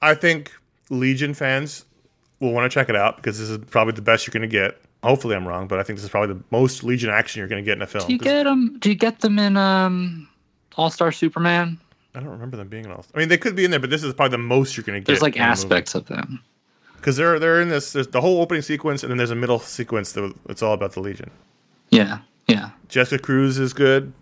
I 0.00 0.14
think 0.14 0.52
Legion 0.90 1.34
fans 1.34 1.84
will 2.40 2.52
want 2.52 2.70
to 2.70 2.74
check 2.74 2.88
it 2.88 2.96
out 2.96 3.16
because 3.16 3.38
this 3.38 3.48
is 3.48 3.58
probably 3.70 3.92
the 3.92 4.02
best 4.02 4.26
you're 4.26 4.32
going 4.32 4.42
to 4.42 4.48
get. 4.48 4.80
Hopefully, 5.04 5.34
I'm 5.36 5.46
wrong, 5.46 5.66
but 5.68 5.78
I 5.78 5.82
think 5.82 5.98
this 5.98 6.04
is 6.04 6.10
probably 6.10 6.34
the 6.34 6.42
most 6.50 6.84
Legion 6.84 7.10
action 7.10 7.40
you're 7.40 7.48
going 7.48 7.62
to 7.62 7.66
get 7.66 7.76
in 7.76 7.82
a 7.82 7.86
film. 7.86 8.06
Do 8.06 8.12
you 8.12 8.18
get 8.18 8.44
them? 8.44 8.78
Do 8.78 8.88
you 8.88 8.94
get 8.94 9.20
them 9.20 9.38
in 9.38 9.56
um, 9.56 10.28
All 10.76 10.90
Star 10.90 11.10
Superman? 11.12 11.78
I 12.14 12.20
don't 12.20 12.28
remember 12.28 12.56
them 12.56 12.68
being 12.68 12.84
in 12.84 12.92
all. 12.92 13.02
Star. 13.02 13.12
I 13.14 13.18
mean, 13.18 13.28
they 13.28 13.38
could 13.38 13.56
be 13.56 13.64
in 13.64 13.70
there, 13.70 13.80
but 13.80 13.90
this 13.90 14.02
is 14.02 14.12
probably 14.14 14.36
the 14.36 14.42
most 14.42 14.76
you're 14.76 14.84
going 14.84 14.94
to 14.96 15.00
get. 15.00 15.06
There's 15.06 15.22
like 15.22 15.38
aspects 15.40 15.94
of 15.94 16.06
them. 16.06 16.40
because 16.96 17.16
they're 17.16 17.38
they're 17.38 17.60
in 17.60 17.68
this. 17.68 17.92
There's 17.92 18.08
the 18.08 18.20
whole 18.20 18.40
opening 18.40 18.62
sequence, 18.62 19.02
and 19.02 19.10
then 19.10 19.18
there's 19.18 19.30
a 19.30 19.34
middle 19.36 19.58
sequence 19.58 20.12
that 20.12 20.32
it's 20.48 20.62
all 20.62 20.72
about 20.72 20.92
the 20.92 21.00
Legion. 21.00 21.30
Yeah, 21.90 22.18
yeah. 22.48 22.70
Jessica 22.88 23.22
Cruz 23.22 23.58
is 23.58 23.72
good. 23.72 24.12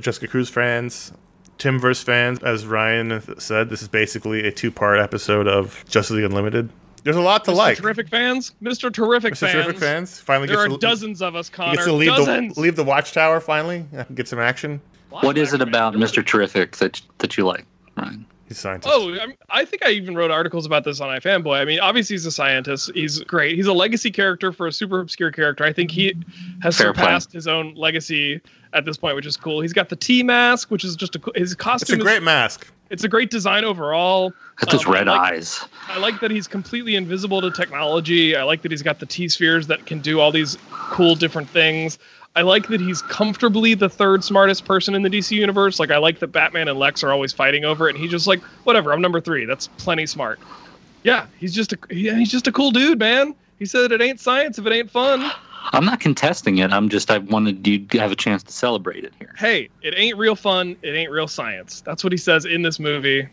Jessica 0.00 0.28
Cruz 0.28 0.48
fans, 0.48 1.12
Timmverse 1.58 2.02
fans, 2.02 2.42
as 2.42 2.66
Ryan 2.66 3.22
said, 3.38 3.68
this 3.70 3.82
is 3.82 3.88
basically 3.88 4.46
a 4.46 4.52
two-part 4.52 4.98
episode 4.98 5.46
of 5.46 5.84
Justice 5.88 6.16
League 6.16 6.24
Unlimited. 6.24 6.70
There's 7.04 7.16
a 7.16 7.20
lot 7.20 7.44
to 7.46 7.52
like. 7.52 7.78
Mr. 7.78 7.78
like. 7.78 7.78
Terrific 7.78 8.08
fans, 8.08 8.52
Mr. 8.62 8.92
Terrific 8.92 9.34
fans. 9.36 9.52
Mr. 9.52 9.52
fans. 9.52 9.64
Terrific 9.64 9.80
fans 9.80 10.20
finally 10.20 10.46
There 10.46 10.56
gets 10.56 10.66
are 10.66 10.68
to, 10.70 10.78
dozens 10.78 11.20
of 11.22 11.34
us, 11.34 11.48
Conor. 11.48 11.74
gets 11.74 11.84
to 11.86 11.92
leave 11.92 12.08
dozens. 12.14 12.54
the 12.54 12.60
leave 12.60 12.76
the 12.76 12.84
Watchtower 12.84 13.40
finally. 13.40 13.84
Get 14.14 14.28
some 14.28 14.38
action. 14.38 14.80
What 15.10 15.36
is 15.36 15.52
it 15.52 15.60
about 15.60 15.94
Mr. 15.94 16.24
Terrific 16.24 16.76
that 16.76 17.00
that 17.18 17.36
you 17.36 17.44
like, 17.44 17.66
Ryan? 17.96 18.24
He's 18.52 18.58
a 18.58 18.60
scientist. 18.60 18.94
Oh, 18.94 19.14
I'm- 19.14 19.32
I 19.48 19.64
think 19.64 19.82
I 19.84 19.90
even 19.90 20.14
wrote 20.14 20.30
articles 20.30 20.66
about 20.66 20.84
this 20.84 21.00
on 21.00 21.08
iFanboy. 21.08 21.58
I 21.58 21.64
mean, 21.64 21.80
obviously 21.80 22.14
he's 22.14 22.26
a 22.26 22.30
scientist. 22.32 22.90
He's 22.94 23.20
great. 23.20 23.56
He's 23.56 23.66
a 23.66 23.72
legacy 23.72 24.10
character 24.10 24.52
for 24.52 24.66
a 24.66 24.72
super 24.72 25.00
obscure 25.00 25.30
character. 25.30 25.64
I 25.64 25.72
think 25.72 25.90
he 25.90 26.14
has 26.62 26.76
Fair 26.76 26.92
play. 26.92 27.04
surpassed 27.04 27.32
his 27.32 27.48
own 27.48 27.74
legacy 27.74 28.40
at 28.74 28.84
this 28.84 28.96
point, 28.98 29.16
which 29.16 29.26
is 29.26 29.36
cool. 29.36 29.60
He's 29.62 29.72
got 29.72 29.88
the 29.88 29.96
T 29.96 30.22
mask, 30.22 30.70
which 30.70 30.84
is 30.84 30.96
just 30.96 31.16
a 31.16 31.18
co- 31.18 31.32
his 31.34 31.52
it's 31.52 31.60
costume. 31.60 31.96
a 31.96 31.98
is- 31.98 32.04
great 32.04 32.22
mask. 32.22 32.66
it's 32.90 33.04
a 33.04 33.08
great 33.08 33.30
design 33.30 33.64
overall. 33.64 34.32
Got 34.56 34.70
those 34.70 34.84
Um, 34.86 34.92
I 34.92 34.94
red 34.98 35.06
like- 35.06 35.32
eyes. 35.32 35.60
I 35.88 35.98
like 35.98 36.20
that 36.20 36.30
he's 36.30 36.46
completely 36.46 36.94
invisible 36.94 37.40
to 37.40 37.50
technology. 37.50 38.36
I 38.36 38.42
like 38.42 38.60
that 38.62 38.70
he's 38.70 38.82
got 38.82 38.98
the 38.98 39.06
T 39.06 39.28
spheres 39.28 39.66
that 39.68 39.86
can 39.86 40.00
do 40.00 40.20
all 40.20 40.30
these 40.30 40.58
cool 40.70 41.14
different 41.14 41.48
things. 41.48 41.98
I 42.34 42.42
like 42.42 42.68
that 42.68 42.80
he's 42.80 43.02
comfortably 43.02 43.74
the 43.74 43.88
third 43.88 44.24
smartest 44.24 44.64
person 44.64 44.94
in 44.94 45.02
the 45.02 45.10
DC 45.10 45.32
universe. 45.32 45.78
Like 45.78 45.90
I 45.90 45.98
like 45.98 46.18
that 46.20 46.28
Batman 46.28 46.68
and 46.68 46.78
Lex 46.78 47.02
are 47.04 47.12
always 47.12 47.32
fighting 47.32 47.64
over 47.64 47.88
it, 47.88 47.94
and 47.94 47.98
he's 48.02 48.10
just 48.10 48.26
like, 48.26 48.40
whatever, 48.64 48.92
I'm 48.92 49.02
number 49.02 49.20
three. 49.20 49.44
That's 49.44 49.66
plenty 49.76 50.06
smart. 50.06 50.40
Yeah, 51.02 51.26
he's 51.38 51.54
just 51.54 51.72
a 51.74 51.78
he- 51.90 52.14
he's 52.14 52.30
just 52.30 52.46
a 52.46 52.52
cool 52.52 52.70
dude, 52.70 52.98
man. 52.98 53.34
He 53.58 53.66
said 53.66 53.92
it 53.92 54.00
ain't 54.00 54.18
science 54.20 54.58
if 54.58 54.66
it 54.66 54.72
ain't 54.72 54.90
fun. 54.90 55.30
I'm 55.72 55.84
not 55.84 56.00
contesting 56.00 56.58
it. 56.58 56.72
I'm 56.72 56.88
just 56.88 57.10
I 57.10 57.18
wanted 57.18 57.66
you 57.66 57.80
to 57.86 57.98
have 57.98 58.10
a 58.12 58.16
chance 58.16 58.42
to 58.44 58.52
celebrate 58.52 59.04
it 59.04 59.12
here. 59.18 59.34
Hey, 59.38 59.68
it 59.82 59.94
ain't 59.96 60.16
real 60.16 60.34
fun. 60.34 60.76
It 60.82 60.90
ain't 60.94 61.10
real 61.10 61.28
science. 61.28 61.82
That's 61.82 62.02
what 62.02 62.12
he 62.12 62.16
says 62.16 62.44
in 62.46 62.62
this 62.62 62.80
movie. 62.80 63.28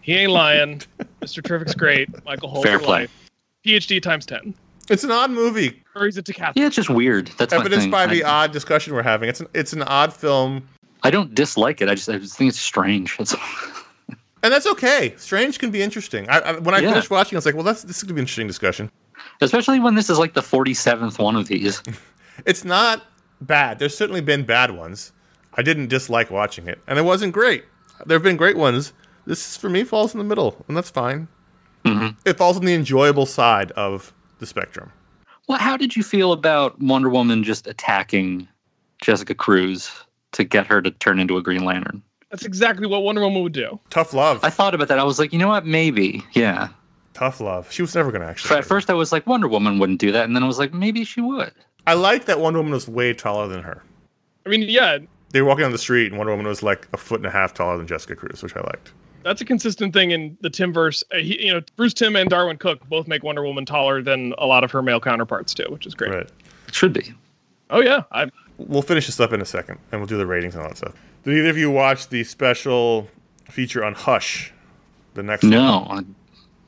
He 0.00 0.14
ain't 0.14 0.32
lying. 0.32 0.82
Mr. 1.20 1.42
Terrific's 1.42 1.74
great. 1.74 2.08
Michael 2.24 2.48
Holt 2.48 2.64
Fair 2.64 2.78
play. 2.78 3.00
life. 3.02 3.30
PhD 3.64 4.00
times 4.02 4.24
ten. 4.26 4.54
It's 4.90 5.04
an 5.04 5.10
odd 5.10 5.30
movie, 5.30 5.82
Or 5.94 6.04
he's 6.06 6.16
a 6.16 6.22
decathlete. 6.22 6.52
Yeah, 6.56 6.66
it's 6.66 6.76
just 6.76 6.90
weird. 6.90 7.28
That's 7.38 7.52
evidenced 7.52 7.84
thing. 7.84 7.90
by 7.90 8.06
the 8.06 8.24
I, 8.24 8.44
odd 8.44 8.52
discussion 8.52 8.94
we're 8.94 9.02
having. 9.02 9.28
It's 9.28 9.40
an 9.40 9.48
it's 9.54 9.72
an 9.72 9.82
odd 9.82 10.12
film, 10.12 10.66
I 11.02 11.10
don't 11.10 11.34
dislike 11.34 11.80
it. 11.80 11.88
I 11.88 11.94
just 11.94 12.08
I 12.08 12.18
just 12.18 12.36
think 12.36 12.48
it's 12.48 12.58
strange. 12.60 13.16
That's 13.18 13.34
all. 13.34 13.40
and 14.42 14.52
that's 14.52 14.66
okay. 14.66 15.14
Strange 15.16 15.58
can 15.58 15.70
be 15.70 15.82
interesting. 15.82 16.28
I, 16.28 16.38
I, 16.38 16.52
when 16.58 16.74
I 16.74 16.78
Yeah. 16.78 16.90
finished 16.90 17.10
watching, 17.10 17.36
I 17.36 17.38
was 17.38 17.46
like, 17.46 17.54
well, 17.54 17.64
that's 17.64 17.82
this 17.82 17.98
is 17.98 18.02
gonna 18.02 18.14
be 18.14 18.20
an 18.20 18.24
interesting 18.24 18.46
discussion. 18.46 18.90
Especially 19.40 19.78
when 19.80 19.94
this 19.94 20.08
is 20.10 20.18
like 20.18 20.34
the 20.34 20.40
47th 20.40 21.18
one 21.18 21.36
of 21.36 21.48
these. 21.48 21.82
It's 22.46 22.64
not 22.64 23.02
bad. 23.40 23.78
There's 23.80 23.96
certainly 23.96 24.20
been 24.20 24.44
bad 24.44 24.70
ones. 24.70 25.12
I 25.54 25.62
didn't 25.62 25.88
dislike 25.88 26.30
watching 26.30 26.68
it, 26.68 26.78
and 26.86 26.96
it 26.98 27.02
wasn't 27.02 27.32
great. 27.32 27.64
There 28.06 28.14
have 28.14 28.22
been 28.22 28.36
great 28.36 28.56
ones. 28.56 28.92
This 29.26 29.56
for 29.56 29.68
me 29.68 29.82
falls 29.82 30.14
in 30.14 30.18
the 30.18 30.24
middle, 30.24 30.64
and 30.68 30.76
that's 30.76 30.88
fine. 30.88 31.26
Mhm. 31.84 32.14
It 32.24 32.38
falls 32.38 32.56
on 32.56 32.64
the 32.64 32.74
enjoyable 32.74 33.26
side 33.26 33.72
of 33.72 34.12
the 34.38 34.46
spectrum. 34.46 34.92
Well, 35.48 35.58
how 35.58 35.76
did 35.76 35.96
you 35.96 36.02
feel 36.02 36.32
about 36.32 36.78
Wonder 36.80 37.08
Woman 37.08 37.42
just 37.42 37.66
attacking 37.66 38.46
Jessica 39.00 39.34
Cruz 39.34 39.90
to 40.32 40.44
get 40.44 40.66
her 40.66 40.82
to 40.82 40.90
turn 40.90 41.18
into 41.18 41.36
a 41.36 41.42
Green 41.42 41.64
Lantern? 41.64 42.02
That's 42.30 42.44
exactly 42.44 42.86
what 42.86 43.02
Wonder 43.02 43.22
Woman 43.22 43.42
would 43.42 43.52
do. 43.54 43.80
Tough 43.88 44.12
love. 44.12 44.40
I 44.44 44.50
thought 44.50 44.74
about 44.74 44.88
that. 44.88 44.98
I 44.98 45.04
was 45.04 45.18
like, 45.18 45.32
you 45.32 45.38
know 45.38 45.48
what? 45.48 45.64
Maybe. 45.64 46.22
Yeah. 46.32 46.68
Tough 47.14 47.40
love. 47.40 47.72
She 47.72 47.82
was 47.82 47.94
never 47.94 48.12
going 48.12 48.20
to 48.20 48.28
actually. 48.28 48.58
At 48.58 48.64
first, 48.64 48.90
I 48.90 48.94
was 48.94 49.10
like, 49.10 49.26
Wonder 49.26 49.48
Woman 49.48 49.78
wouldn't 49.78 49.98
do 49.98 50.12
that, 50.12 50.24
and 50.24 50.36
then 50.36 50.42
I 50.42 50.46
was 50.46 50.58
like, 50.58 50.74
maybe 50.74 51.04
she 51.04 51.20
would. 51.20 51.52
I 51.86 51.94
like 51.94 52.26
that 52.26 52.38
Wonder 52.40 52.58
Woman 52.58 52.74
was 52.74 52.86
way 52.86 53.14
taller 53.14 53.48
than 53.48 53.62
her. 53.62 53.82
I 54.44 54.50
mean, 54.50 54.62
yeah, 54.62 54.98
They 55.30 55.40
were 55.42 55.48
walking 55.48 55.64
on 55.64 55.72
the 55.72 55.78
street, 55.78 56.08
and 56.08 56.18
Wonder 56.18 56.32
Woman 56.32 56.46
was 56.46 56.62
like 56.62 56.86
a 56.92 56.96
foot 56.96 57.20
and 57.20 57.26
a 57.26 57.30
half 57.30 57.54
taller 57.54 57.78
than 57.78 57.86
Jessica 57.86 58.14
Cruz, 58.14 58.42
which 58.42 58.54
I 58.56 58.60
liked. 58.60 58.92
That's 59.28 59.42
a 59.42 59.44
consistent 59.44 59.92
thing 59.92 60.10
in 60.10 60.38
the 60.40 60.48
Timmverse. 60.48 61.04
Uh, 61.12 61.18
he, 61.18 61.46
you 61.46 61.52
know, 61.52 61.60
Bruce 61.76 61.92
Timm 61.92 62.16
and 62.16 62.30
Darwyn 62.30 62.58
Cooke 62.58 62.88
both 62.88 63.06
make 63.06 63.22
Wonder 63.22 63.44
Woman 63.44 63.66
taller 63.66 64.00
than 64.00 64.32
a 64.38 64.46
lot 64.46 64.64
of 64.64 64.70
her 64.70 64.80
male 64.80 65.00
counterparts 65.00 65.52
too, 65.52 65.66
which 65.68 65.86
is 65.86 65.94
great. 65.94 66.12
Right. 66.12 66.30
It 66.66 66.74
should 66.74 66.94
be. 66.94 67.12
Oh 67.68 67.82
yeah, 67.82 68.04
I 68.10 68.30
We'll 68.56 68.80
finish 68.80 69.04
this 69.04 69.20
up 69.20 69.34
in 69.34 69.42
a 69.42 69.44
second, 69.44 69.78
and 69.92 70.00
we'll 70.00 70.08
do 70.08 70.16
the 70.16 70.26
ratings 70.26 70.54
and 70.54 70.62
all 70.62 70.70
that 70.70 70.78
stuff. 70.78 70.94
Did 71.24 71.34
either 71.36 71.50
of 71.50 71.58
you 71.58 71.70
watch 71.70 72.08
the 72.08 72.24
special 72.24 73.06
feature 73.44 73.84
on 73.84 73.94
Hush? 73.94 74.50
The 75.12 75.22
next 75.22 75.42
one? 75.42 75.50
No, 75.50 75.86
I 75.90 76.00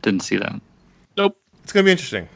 didn't 0.03 0.23
see 0.23 0.37
that. 0.37 0.61
nope. 1.17 1.37
It's 1.63 1.73
going 1.73 1.85
to 1.85 1.89
be 1.89 1.93
interesting. 1.93 2.29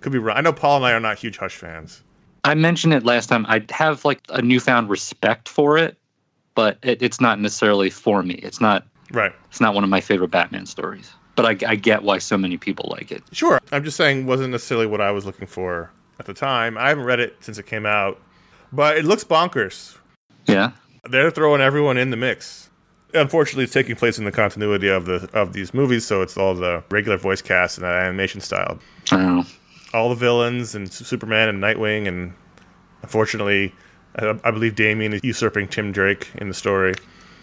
Could 0.00 0.12
be 0.12 0.18
wrong. 0.18 0.36
I 0.36 0.40
know 0.40 0.52
Paul 0.52 0.76
and 0.76 0.86
I 0.86 0.92
are 0.92 1.00
not 1.00 1.18
huge 1.18 1.36
Hush 1.36 1.56
fans. 1.56 2.02
I 2.44 2.54
mentioned 2.54 2.94
it 2.94 3.04
last 3.04 3.26
time. 3.26 3.44
I 3.46 3.64
have 3.70 4.04
like 4.04 4.20
a 4.28 4.40
newfound 4.40 4.88
respect 4.88 5.48
for 5.48 5.76
it, 5.76 5.98
but 6.54 6.78
it, 6.82 7.02
it's 7.02 7.20
not 7.20 7.40
necessarily 7.40 7.90
for 7.90 8.22
me. 8.22 8.34
It's 8.36 8.60
not. 8.60 8.86
Right. 9.12 9.32
It's 9.48 9.60
not 9.60 9.74
one 9.74 9.84
of 9.84 9.90
my 9.90 10.00
favorite 10.00 10.30
Batman 10.30 10.66
stories. 10.66 11.12
But 11.34 11.64
I, 11.64 11.70
I 11.70 11.76
get 11.76 12.02
why 12.02 12.18
so 12.18 12.36
many 12.36 12.56
people 12.56 12.88
like 12.90 13.12
it. 13.12 13.22
Sure. 13.32 13.60
I'm 13.70 13.84
just 13.84 13.96
saying, 13.96 14.26
wasn't 14.26 14.50
necessarily 14.50 14.86
what 14.86 15.00
I 15.00 15.12
was 15.12 15.24
looking 15.24 15.46
for 15.46 15.90
at 16.18 16.26
the 16.26 16.34
time. 16.34 16.76
I 16.76 16.88
haven't 16.88 17.04
read 17.04 17.20
it 17.20 17.36
since 17.40 17.58
it 17.58 17.66
came 17.66 17.86
out, 17.86 18.20
but 18.72 18.98
it 18.98 19.04
looks 19.04 19.22
bonkers. 19.22 19.96
Yeah. 20.46 20.72
They're 21.08 21.30
throwing 21.30 21.60
everyone 21.60 21.96
in 21.96 22.10
the 22.10 22.16
mix. 22.16 22.70
Unfortunately, 23.14 23.64
it's 23.64 23.72
taking 23.72 23.96
place 23.96 24.18
in 24.18 24.24
the 24.24 24.32
continuity 24.32 24.88
of 24.88 25.06
the 25.06 25.30
of 25.32 25.54
these 25.54 25.72
movies, 25.72 26.04
so 26.04 26.20
it's 26.20 26.36
all 26.36 26.54
the 26.54 26.82
regular 26.90 27.16
voice 27.16 27.40
cast 27.40 27.78
and 27.78 27.84
that 27.84 28.02
animation 28.02 28.40
style. 28.40 28.78
I. 29.10 29.46
All 29.94 30.10
the 30.10 30.14
villains 30.14 30.74
and 30.74 30.92
Superman 30.92 31.48
and 31.48 31.62
Nightwing, 31.62 32.06
and 32.06 32.34
unfortunately, 33.02 33.72
I, 34.16 34.38
I 34.44 34.50
believe 34.50 34.74
Damian 34.74 35.14
is 35.14 35.24
usurping 35.24 35.68
Tim 35.68 35.90
Drake 35.90 36.28
in 36.34 36.48
the 36.48 36.54
story. 36.54 36.94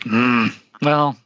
Mm. 0.01 0.53
Well, 0.83 1.17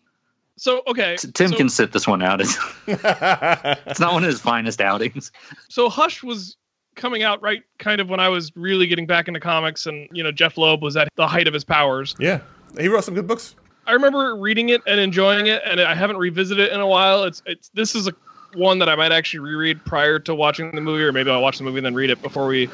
So 0.59 0.81
okay, 0.87 1.15
Tim 1.15 1.51
so, 1.51 1.55
can 1.57 1.69
sit 1.69 1.93
this 1.93 2.05
one 2.05 2.21
out. 2.21 2.41
It's, 2.41 2.57
it's 2.87 3.99
not 3.99 4.13
one 4.13 4.23
of 4.23 4.29
his 4.29 4.41
finest 4.41 4.81
outings. 4.81 5.31
So 5.69 5.89
Hush 5.89 6.21
was 6.21 6.57
coming 6.95 7.23
out 7.23 7.41
right 7.41 7.63
kind 7.77 8.01
of 8.01 8.09
when 8.09 8.19
I 8.19 8.27
was 8.27 8.51
really 8.57 8.85
getting 8.85 9.07
back 9.07 9.29
into 9.29 9.39
comics, 9.39 9.85
and 9.85 10.09
you 10.11 10.21
know 10.21 10.31
Jeph 10.31 10.57
Loeb 10.57 10.83
was 10.83 10.97
at 10.97 11.07
the 11.15 11.27
height 11.27 11.47
of 11.47 11.53
his 11.53 11.63
powers. 11.63 12.13
yeah, 12.19 12.41
he 12.77 12.89
wrote 12.89 13.05
some 13.05 13.13
good 13.13 13.27
books. 13.27 13.55
I 13.87 13.93
remember 13.93 14.35
reading 14.35 14.69
it 14.69 14.81
and 14.85 14.99
enjoying 14.99 15.47
it, 15.47 15.61
and 15.65 15.79
I 15.79 15.95
haven't 15.95 16.17
revisited 16.17 16.67
it 16.67 16.73
in 16.73 16.81
a 16.81 16.87
while. 16.87 17.23
It's 17.23 17.41
it's 17.45 17.69
this 17.73 17.95
is 17.95 18.07
a 18.07 18.13
one 18.53 18.79
that 18.79 18.89
I 18.89 18.95
might 18.95 19.13
actually 19.13 19.39
reread 19.39 19.83
prior 19.85 20.19
to 20.19 20.35
watching 20.35 20.75
the 20.75 20.81
movie, 20.81 21.03
or 21.03 21.13
maybe 21.13 21.31
I'll 21.31 21.41
watch 21.41 21.57
the 21.57 21.63
movie 21.63 21.77
and 21.77 21.85
then 21.85 21.95
read 21.95 22.09
it 22.09 22.21
before 22.21 22.47
we 22.47 22.69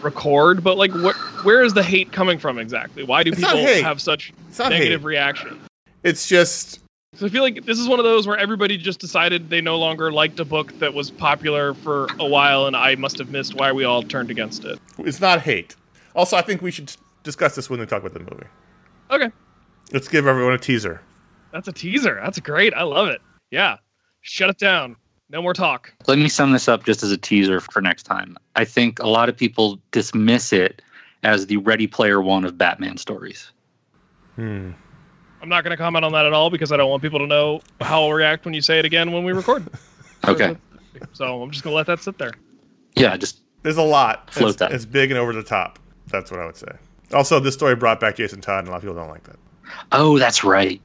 record. 0.00 0.64
But 0.64 0.78
like, 0.78 0.92
what 0.94 1.14
where 1.44 1.62
is 1.62 1.74
the 1.74 1.82
hate 1.82 2.10
coming 2.10 2.38
from 2.38 2.58
exactly? 2.58 3.02
Why 3.02 3.22
do 3.22 3.32
It's 3.32 3.40
people 3.40 3.58
have 3.58 4.00
such 4.00 4.32
negative 4.58 5.02
hate. 5.02 5.06
reaction? 5.06 5.60
It's 6.02 6.26
just 6.26 6.80
So 7.18 7.26
I 7.26 7.30
feel 7.30 7.42
like 7.42 7.64
this 7.64 7.80
is 7.80 7.88
one 7.88 7.98
of 7.98 8.04
those 8.04 8.28
where 8.28 8.36
everybody 8.36 8.76
just 8.76 9.00
decided 9.00 9.50
they 9.50 9.60
no 9.60 9.76
longer 9.76 10.12
liked 10.12 10.38
a 10.38 10.44
book 10.44 10.78
that 10.78 10.94
was 10.94 11.10
popular 11.10 11.74
for 11.74 12.06
a 12.20 12.26
while, 12.26 12.66
and 12.66 12.76
I 12.76 12.94
must 12.94 13.18
have 13.18 13.30
missed 13.30 13.56
why 13.56 13.72
we 13.72 13.82
all 13.82 14.04
turned 14.04 14.30
against 14.30 14.64
it. 14.64 14.78
it's 14.98 15.20
not 15.20 15.40
hate. 15.40 15.74
Also, 16.14 16.36
I 16.36 16.42
think 16.42 16.62
we 16.62 16.70
should 16.70 16.94
discuss 17.24 17.56
this 17.56 17.68
when 17.68 17.80
we 17.80 17.86
talk 17.86 18.04
about 18.04 18.12
the 18.14 18.20
movie. 18.20 18.46
Okay, 19.10 19.32
Let's 19.92 20.06
give 20.06 20.28
everyone 20.28 20.52
a 20.52 20.58
teaser. 20.58 21.00
that's 21.52 21.66
a 21.66 21.72
teaser. 21.72 22.20
That's 22.22 22.38
great. 22.38 22.72
I 22.72 22.84
love 22.84 23.08
it. 23.08 23.20
Yeah, 23.50 23.78
shut 24.20 24.48
it 24.50 24.58
down. 24.58 24.94
No 25.28 25.42
more 25.42 25.54
talk. 25.54 25.92
Let 26.06 26.18
me 26.18 26.28
sum 26.28 26.52
this 26.52 26.68
up 26.68 26.84
just 26.84 27.02
as 27.02 27.10
a 27.10 27.18
teaser 27.18 27.58
for 27.58 27.82
next 27.82 28.04
time. 28.04 28.36
I 28.54 28.64
think 28.64 29.00
a 29.00 29.08
lot 29.08 29.28
of 29.28 29.36
people 29.36 29.80
dismiss 29.90 30.52
it 30.52 30.82
as 31.24 31.46
the 31.46 31.56
Ready 31.56 31.88
Player 31.88 32.22
One 32.22 32.44
of 32.44 32.56
Batman 32.56 32.96
stories. 32.96 33.50
Hmm. 34.36 34.70
I'm 35.40 35.48
not 35.48 35.64
going 35.64 35.70
to 35.70 35.76
comment 35.76 36.04
on 36.04 36.12
that 36.12 36.26
at 36.26 36.32
all 36.32 36.50
because 36.50 36.72
I 36.72 36.76
don't 36.76 36.90
want 36.90 37.02
people 37.02 37.18
to 37.20 37.26
know 37.26 37.60
how 37.80 38.02
I'll 38.02 38.12
react 38.12 38.44
when 38.44 38.54
you 38.54 38.60
say 38.60 38.78
it 38.78 38.84
again 38.84 39.12
when 39.12 39.24
we 39.24 39.32
record. 39.32 39.66
Okay. 40.26 40.56
So 41.12 41.40
I'm 41.42 41.50
just 41.52 41.62
going 41.62 41.72
to 41.72 41.76
let 41.76 41.86
that 41.86 42.00
sit 42.02 42.18
there. 42.18 42.32
Yeah, 42.96 43.16
just 43.16 43.40
There's 43.62 43.76
a 43.76 43.82
lot. 43.82 44.28
Float 44.32 44.48
it's, 44.50 44.58
that. 44.58 44.72
it's 44.72 44.84
big 44.84 45.12
and 45.12 45.18
over 45.18 45.32
the 45.32 45.44
top. 45.44 45.78
That's 46.08 46.32
what 46.32 46.40
I 46.40 46.46
would 46.46 46.56
say. 46.56 46.72
Also, 47.14 47.38
this 47.38 47.54
story 47.54 47.76
brought 47.76 48.00
back 48.00 48.16
Jason 48.16 48.40
Todd, 48.40 48.58
and 48.58 48.68
a 48.68 48.70
lot 48.72 48.78
of 48.78 48.82
people 48.82 48.96
don't 48.96 49.08
like 49.08 49.22
that. 49.22 49.36
oh, 49.92 50.18
that's 50.18 50.42
right. 50.42 50.80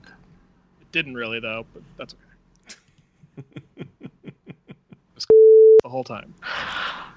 It 0.81 0.91
didn't 0.91 1.15
really 1.15 1.39
though, 1.39 1.65
but 1.73 1.81
that's 1.97 2.13
okay. 3.39 3.87
the 5.83 5.89
whole 5.89 6.03
time. 6.03 6.33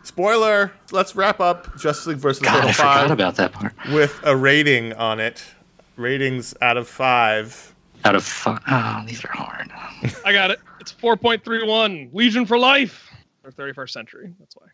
Spoiler. 0.02 0.72
Let's 0.92 1.14
wrap 1.14 1.40
up 1.40 1.76
Justice 1.76 2.06
League 2.06 2.16
versus 2.18 2.42
God, 2.42 2.54
Total 2.54 2.68
I 2.70 2.72
forgot 2.72 3.00
Five 3.02 3.10
about 3.10 3.36
that 3.36 3.52
part. 3.52 3.74
with 3.92 4.18
a 4.24 4.34
rating 4.36 4.94
on 4.94 5.20
it. 5.20 5.44
Ratings 5.96 6.54
out 6.60 6.76
of 6.76 6.88
five. 6.88 7.74
Out 8.04 8.14
of 8.14 8.24
five, 8.24 8.60
oh, 8.68 9.02
these 9.06 9.24
are 9.24 9.32
hard. 9.32 9.72
I 10.24 10.32
got 10.32 10.50
it. 10.50 10.60
It's 10.80 10.92
4.31. 10.92 12.14
Legion 12.14 12.46
for 12.46 12.58
life. 12.58 13.10
Or 13.42 13.50
31st 13.50 13.90
century. 13.90 14.34
That's 14.38 14.56
why. 14.56 14.66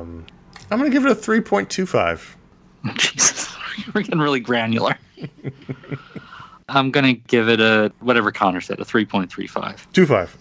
Um, 0.00 0.26
I'm 0.70 0.78
gonna 0.78 0.90
give 0.90 1.04
it 1.04 1.12
a 1.12 1.14
three 1.14 1.40
point 1.40 1.70
two 1.70 1.86
five. 1.86 2.36
Jesus, 2.96 3.54
we're 3.94 4.02
getting 4.02 4.20
really 4.20 4.40
granular. 4.40 4.96
I'm 6.68 6.90
gonna 6.90 7.12
give 7.14 7.48
it 7.48 7.60
a 7.60 7.92
whatever 8.00 8.32
Conor 8.32 8.60
said, 8.60 8.80
a 8.80 8.84
3.35. 8.84 9.92
Two 9.92 10.06
five. 10.06 10.36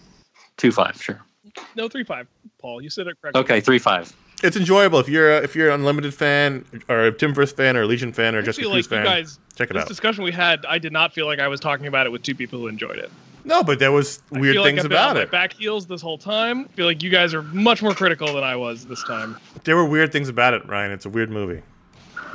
2.5, 0.57 1.01
sure. 1.01 1.21
No, 1.75 1.87
3.5. 1.87 2.27
Paul, 2.59 2.81
you 2.81 2.89
said 2.89 3.07
it 3.07 3.17
correctly. 3.21 3.41
Okay, 3.41 3.61
3.5. 3.61 4.13
It's 4.41 4.55
enjoyable 4.55 4.99
if 4.99 5.09
you're 5.09 5.37
a, 5.37 5.41
if 5.41 5.55
you're 5.55 5.67
an 5.69 5.75
Unlimited 5.81 6.13
fan 6.13 6.65
or 6.87 7.07
a 7.07 7.11
Timmverse 7.11 7.51
fan 7.53 7.75
or 7.75 7.81
a 7.81 7.85
Legion 7.85 8.13
fan 8.13 8.35
or 8.35 8.39
I 8.39 8.41
Jessica 8.41 8.63
feel 8.63 8.71
Cruz 8.71 8.89
like 8.91 8.99
you 8.99 9.05
fan. 9.05 9.15
guys, 9.21 9.39
check 9.55 9.69
it 9.69 9.73
this 9.73 9.81
out. 9.83 9.87
discussion 9.89 10.23
we 10.23 10.31
had, 10.31 10.65
I 10.67 10.77
did 10.77 10.93
not 10.93 11.13
feel 11.13 11.25
like 11.25 11.39
I 11.39 11.47
was 11.49 11.59
talking 11.59 11.87
about 11.87 12.05
it 12.05 12.09
with 12.11 12.23
two 12.23 12.35
people 12.35 12.57
who 12.59 12.67
enjoyed 12.67 12.97
it. 12.99 13.11
No, 13.43 13.63
but 13.63 13.79
there 13.79 13.91
was 13.91 14.21
I 14.33 14.39
weird 14.39 14.53
feel 14.55 14.61
like 14.63 14.69
things 14.75 14.85
I've 14.85 14.89
been 14.89 14.97
on 14.97 15.03
about 15.11 15.15
my 15.15 15.21
it. 15.23 15.31
Back 15.31 15.53
heels 15.53 15.87
this 15.87 16.01
whole 16.01 16.17
time. 16.17 16.65
I 16.65 16.67
feel 16.69 16.85
like 16.85 17.01
you 17.03 17.09
guys 17.09 17.33
are 17.33 17.41
much 17.41 17.81
more 17.81 17.93
critical 17.93 18.27
than 18.33 18.43
I 18.43 18.55
was 18.55 18.85
this 18.85 19.03
time. 19.03 19.37
There 19.65 19.75
were 19.75 19.85
weird 19.85 20.11
things 20.11 20.29
about 20.29 20.53
it, 20.53 20.65
Ryan. 20.67 20.91
It's 20.91 21.05
a 21.05 21.09
weird 21.09 21.29
movie, 21.29 21.61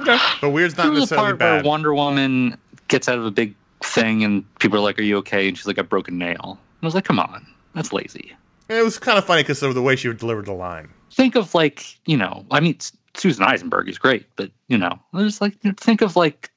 Okay. 0.01 0.19
but 0.41 0.51
weird's 0.51 0.77
not 0.77 0.85
There 0.85 0.93
was 0.93 0.99
a 0.99 1.15
necessarily 1.15 1.39
part 1.39 1.41
where. 1.41 1.63
Wonder 1.63 1.95
Woman 1.95 2.57
gets 2.89 3.09
out 3.09 3.19
of 3.19 3.25
a 3.25 3.31
big 3.31 3.55
thing 3.83 4.25
and 4.25 4.45
people 4.59 4.79
are 4.79 4.83
like, 4.83 4.99
Are 4.99 5.03
you 5.03 5.17
okay? 5.19 5.49
And 5.49 5.57
she's 5.57 5.67
like, 5.67 5.79
I 5.79 5.83
broke 5.83 6.09
a 6.09 6.11
nail. 6.11 6.59
I 6.83 6.87
was 6.87 6.95
like, 6.95 7.05
Come 7.05 7.19
on, 7.19 7.47
that's 7.75 7.93
lazy. 7.93 8.33
And 8.69 8.79
it 8.79 8.83
was 8.83 8.99
kind 8.99 9.19
of 9.19 9.25
funny 9.25 9.43
because 9.43 9.63
of 9.63 9.75
the 9.75 9.83
way 9.83 9.95
she 9.97 10.13
delivered 10.15 10.47
the 10.47 10.53
line. 10.53 10.89
Think 11.15 11.37
of 11.37 11.55
like, 11.55 11.99
you 12.07 12.17
know, 12.17 12.45
I 12.51 12.61
mean, 12.61 12.77
Susan 13.15 13.45
Eisenberg 13.45 13.89
is 13.89 13.99
great, 13.99 14.27
but, 14.37 14.51
you 14.69 14.77
know, 14.77 14.99
just 15.17 15.41
like, 15.41 15.55
think 15.79 16.03
of 16.03 16.17
like 16.17 16.51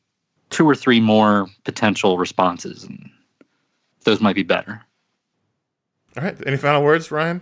two 0.49 0.67
or 0.67 0.75
three 0.75 0.99
more 0.99 1.47
potential 1.63 2.17
responses 2.17 2.83
and 2.83 3.09
those 4.03 4.19
might 4.19 4.35
be 4.35 4.43
better. 4.43 4.81
All 6.17 6.23
right. 6.23 6.35
Any 6.47 6.57
final 6.57 6.83
words, 6.83 7.11
Ryan? 7.11 7.41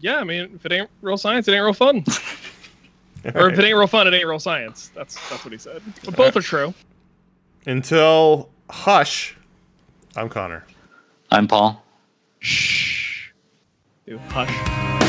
Yeah, 0.00 0.16
I 0.16 0.24
mean, 0.24 0.50
if 0.54 0.64
it 0.64 0.72
ain't 0.72 0.90
real 1.02 1.16
science, 1.16 1.48
it 1.48 1.52
ain't 1.52 1.62
real 1.62 1.72
fun. 1.74 2.04
All 3.34 3.42
or 3.42 3.50
if 3.50 3.58
it 3.58 3.64
ain't 3.64 3.76
real 3.76 3.86
fun, 3.86 4.06
it 4.06 4.14
ain't 4.14 4.26
real 4.26 4.38
science. 4.38 4.90
That's 4.94 5.16
that's 5.30 5.44
what 5.44 5.52
he 5.52 5.58
said. 5.58 5.82
But 6.04 6.16
both 6.16 6.36
are 6.36 6.42
true. 6.42 6.74
Until 7.66 8.50
Hush, 8.68 9.36
I'm 10.16 10.28
Conor. 10.28 10.64
I'm 11.30 11.48
Paul. 11.48 11.82
Shh. 12.40 13.30
Dude, 14.06 14.20
hush. 14.28 15.03